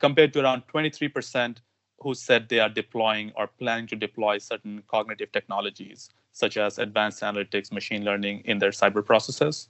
compared 0.00 0.32
to 0.32 0.40
around 0.40 0.62
23% 0.72 1.58
who 2.00 2.14
said 2.14 2.48
they 2.48 2.58
are 2.58 2.70
deploying 2.70 3.32
or 3.36 3.46
planning 3.46 3.86
to 3.86 3.94
deploy 3.94 4.38
certain 4.38 4.82
cognitive 4.88 5.30
technologies, 5.30 6.08
such 6.40 6.56
as 6.56 6.78
advanced 6.78 7.20
analytics, 7.22 7.70
machine 7.70 8.04
learning 8.04 8.42
in 8.46 8.58
their 8.58 8.70
cyber 8.70 9.04
processes. 9.04 9.68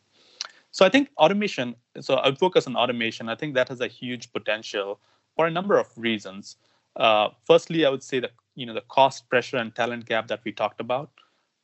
So 0.71 0.87
I 0.87 0.89
think 0.89 1.11
automation, 1.19 1.75
so 2.01 2.19
I 2.19 2.35
focus 2.35 2.67
on 2.67 2.77
automation. 2.77 3.29
I 3.29 3.35
think 3.35 3.55
that 3.55 3.69
has 3.69 3.81
a 3.81 3.89
huge 3.89 4.33
potential 4.33 5.01
for 5.37 5.47
a 5.47 5.51
number 5.51 5.79
of 5.79 5.89
reasons. 5.97 6.57
Uh, 6.97 7.29
firstly, 7.45 7.85
I 7.85 7.91
would 7.91 8.03
say 8.03 8.21
that 8.21 8.33
you 8.55 8.67
know 8.67 8.75
the 8.75 8.87
cost 8.89 9.29
pressure 9.29 9.57
and 9.57 9.75
talent 9.75 10.07
gap 10.07 10.29
that 10.29 10.41
we 10.45 10.53
talked 10.53 10.81
about. 10.81 11.11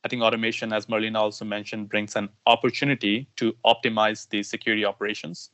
I 0.03 0.09
think 0.09 0.21
automation, 0.21 0.71
as 0.73 0.85
Merlina 0.85 1.19
also 1.19 1.45
mentioned, 1.45 1.89
brings 1.89 2.15
an 2.15 2.29
opportunity 2.45 3.27
to 3.37 3.53
optimize 3.65 4.29
the 4.29 4.43
security 4.43 4.85
operations. 4.85 5.51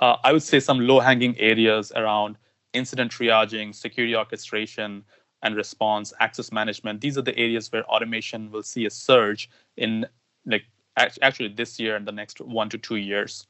Uh, 0.00 0.16
I 0.24 0.32
would 0.32 0.42
say 0.42 0.58
some 0.58 0.80
low-hanging 0.80 1.38
areas 1.38 1.92
around 1.94 2.36
incident 2.72 3.12
triaging, 3.12 3.74
security 3.74 4.16
orchestration, 4.16 5.04
and 5.46 5.54
response, 5.56 6.12
access 6.18 6.50
management. 6.50 7.00
These 7.00 7.16
are 7.16 7.22
the 7.22 7.38
areas 7.38 7.70
where 7.70 7.84
automation 7.84 8.50
will 8.50 8.64
see 8.64 8.84
a 8.86 8.90
surge 8.90 9.48
in 9.76 10.04
like 10.44 10.64
actually 11.22 11.48
this 11.48 11.78
year 11.78 11.94
and 11.94 12.06
the 12.06 12.12
next 12.12 12.40
one 12.40 12.68
to 12.70 12.78
two 12.78 12.96
years. 12.96 13.46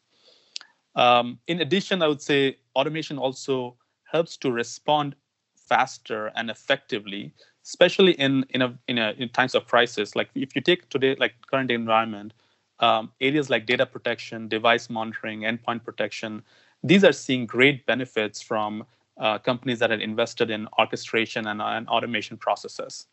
Um, 0.94 1.38
in 1.46 1.60
addition, 1.60 2.02
I 2.02 2.08
would 2.08 2.20
say 2.22 2.58
automation 2.74 3.16
also 3.18 3.76
helps 4.04 4.36
to 4.38 4.52
respond 4.52 5.16
faster 5.56 6.32
and 6.36 6.50
effectively, 6.50 7.32
especially 7.64 8.12
in 8.12 8.44
in 8.50 8.62
a, 8.62 8.78
in, 8.88 8.98
a, 8.98 9.14
in 9.18 9.28
times 9.30 9.54
of 9.54 9.66
crisis. 9.66 10.14
Like 10.14 10.28
if 10.34 10.54
you 10.54 10.60
take 10.60 10.88
today, 10.90 11.16
like 11.18 11.34
current 11.50 11.70
environment, 11.70 12.34
um, 12.80 13.10
areas 13.20 13.48
like 13.48 13.64
data 13.66 13.86
protection, 13.86 14.48
device 14.48 14.90
monitoring, 14.90 15.40
endpoint 15.40 15.82
protection, 15.82 16.42
these 16.82 17.04
are 17.04 17.12
seeing 17.12 17.46
great 17.46 17.86
benefits 17.86 18.42
from 18.42 18.84
uh, 19.18 19.38
companies 19.38 19.78
that 19.78 19.90
have 19.90 20.00
invested 20.00 20.50
in 20.50 20.68
orchestration 20.78 21.46
and, 21.46 21.60
and 21.62 21.88
automation 21.88 22.36
processes. 22.36 23.06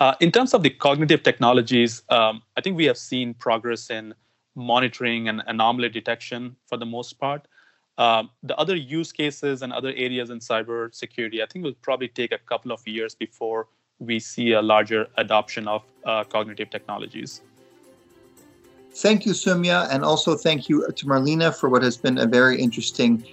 Uh, 0.00 0.14
in 0.20 0.32
terms 0.32 0.54
of 0.54 0.62
the 0.62 0.70
cognitive 0.70 1.22
technologies, 1.22 2.02
um, 2.10 2.42
I 2.56 2.60
think 2.60 2.76
we 2.76 2.84
have 2.86 2.98
seen 2.98 3.34
progress 3.34 3.90
in 3.90 4.14
monitoring 4.56 5.28
and 5.28 5.42
anomaly 5.46 5.88
detection 5.88 6.56
for 6.66 6.76
the 6.76 6.86
most 6.86 7.18
part. 7.18 7.46
Um, 7.96 8.30
the 8.42 8.56
other 8.56 8.74
use 8.74 9.12
cases 9.12 9.62
and 9.62 9.72
other 9.72 9.92
areas 9.96 10.30
in 10.30 10.40
cyber 10.40 10.92
security, 10.92 11.42
I 11.42 11.46
think 11.46 11.64
will 11.64 11.74
probably 11.74 12.08
take 12.08 12.32
a 12.32 12.38
couple 12.38 12.72
of 12.72 12.86
years 12.86 13.14
before 13.14 13.68
we 14.00 14.18
see 14.18 14.52
a 14.52 14.62
larger 14.62 15.06
adoption 15.16 15.68
of 15.68 15.82
uh, 16.04 16.24
cognitive 16.24 16.70
technologies. 16.70 17.40
Thank 18.96 19.26
you, 19.26 19.32
Soumya, 19.32 19.88
and 19.90 20.04
also 20.04 20.36
thank 20.36 20.68
you 20.68 20.86
to 20.90 21.06
Merlina 21.06 21.54
for 21.54 21.68
what 21.68 21.82
has 21.82 21.96
been 21.96 22.18
a 22.18 22.26
very 22.26 22.60
interesting 22.60 23.24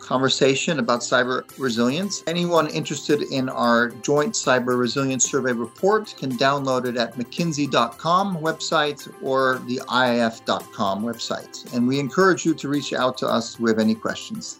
conversation 0.00 0.78
about 0.78 1.00
cyber 1.00 1.44
resilience. 1.58 2.24
Anyone 2.26 2.68
interested 2.68 3.22
in 3.22 3.48
our 3.48 3.88
joint 3.88 4.34
cyber 4.34 4.78
resilience 4.78 5.30
survey 5.30 5.52
report 5.52 6.14
can 6.18 6.32
download 6.32 6.86
it 6.86 6.96
at 6.96 7.14
mckinsey.com 7.14 8.38
website 8.38 9.12
or 9.22 9.60
the 9.66 9.80
IIF.com 9.88 11.02
website. 11.02 11.74
And 11.74 11.86
we 11.86 12.00
encourage 12.00 12.44
you 12.44 12.54
to 12.54 12.68
reach 12.68 12.92
out 12.92 13.16
to 13.18 13.26
us 13.26 13.60
with 13.60 13.78
any 13.78 13.94
questions. 13.94 14.58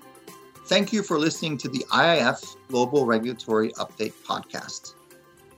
Thank 0.66 0.92
you 0.92 1.02
for 1.02 1.18
listening 1.18 1.58
to 1.58 1.68
the 1.68 1.84
IIF 1.90 2.56
Global 2.68 3.04
Regulatory 3.04 3.72
Update 3.72 4.12
podcast. 4.24 4.94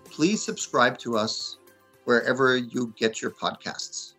Please 0.05 0.43
subscribe 0.43 0.97
to 0.99 1.19
us 1.19 1.59
wherever 2.05 2.57
you 2.57 2.95
get 2.97 3.21
your 3.21 3.31
podcasts. 3.31 4.12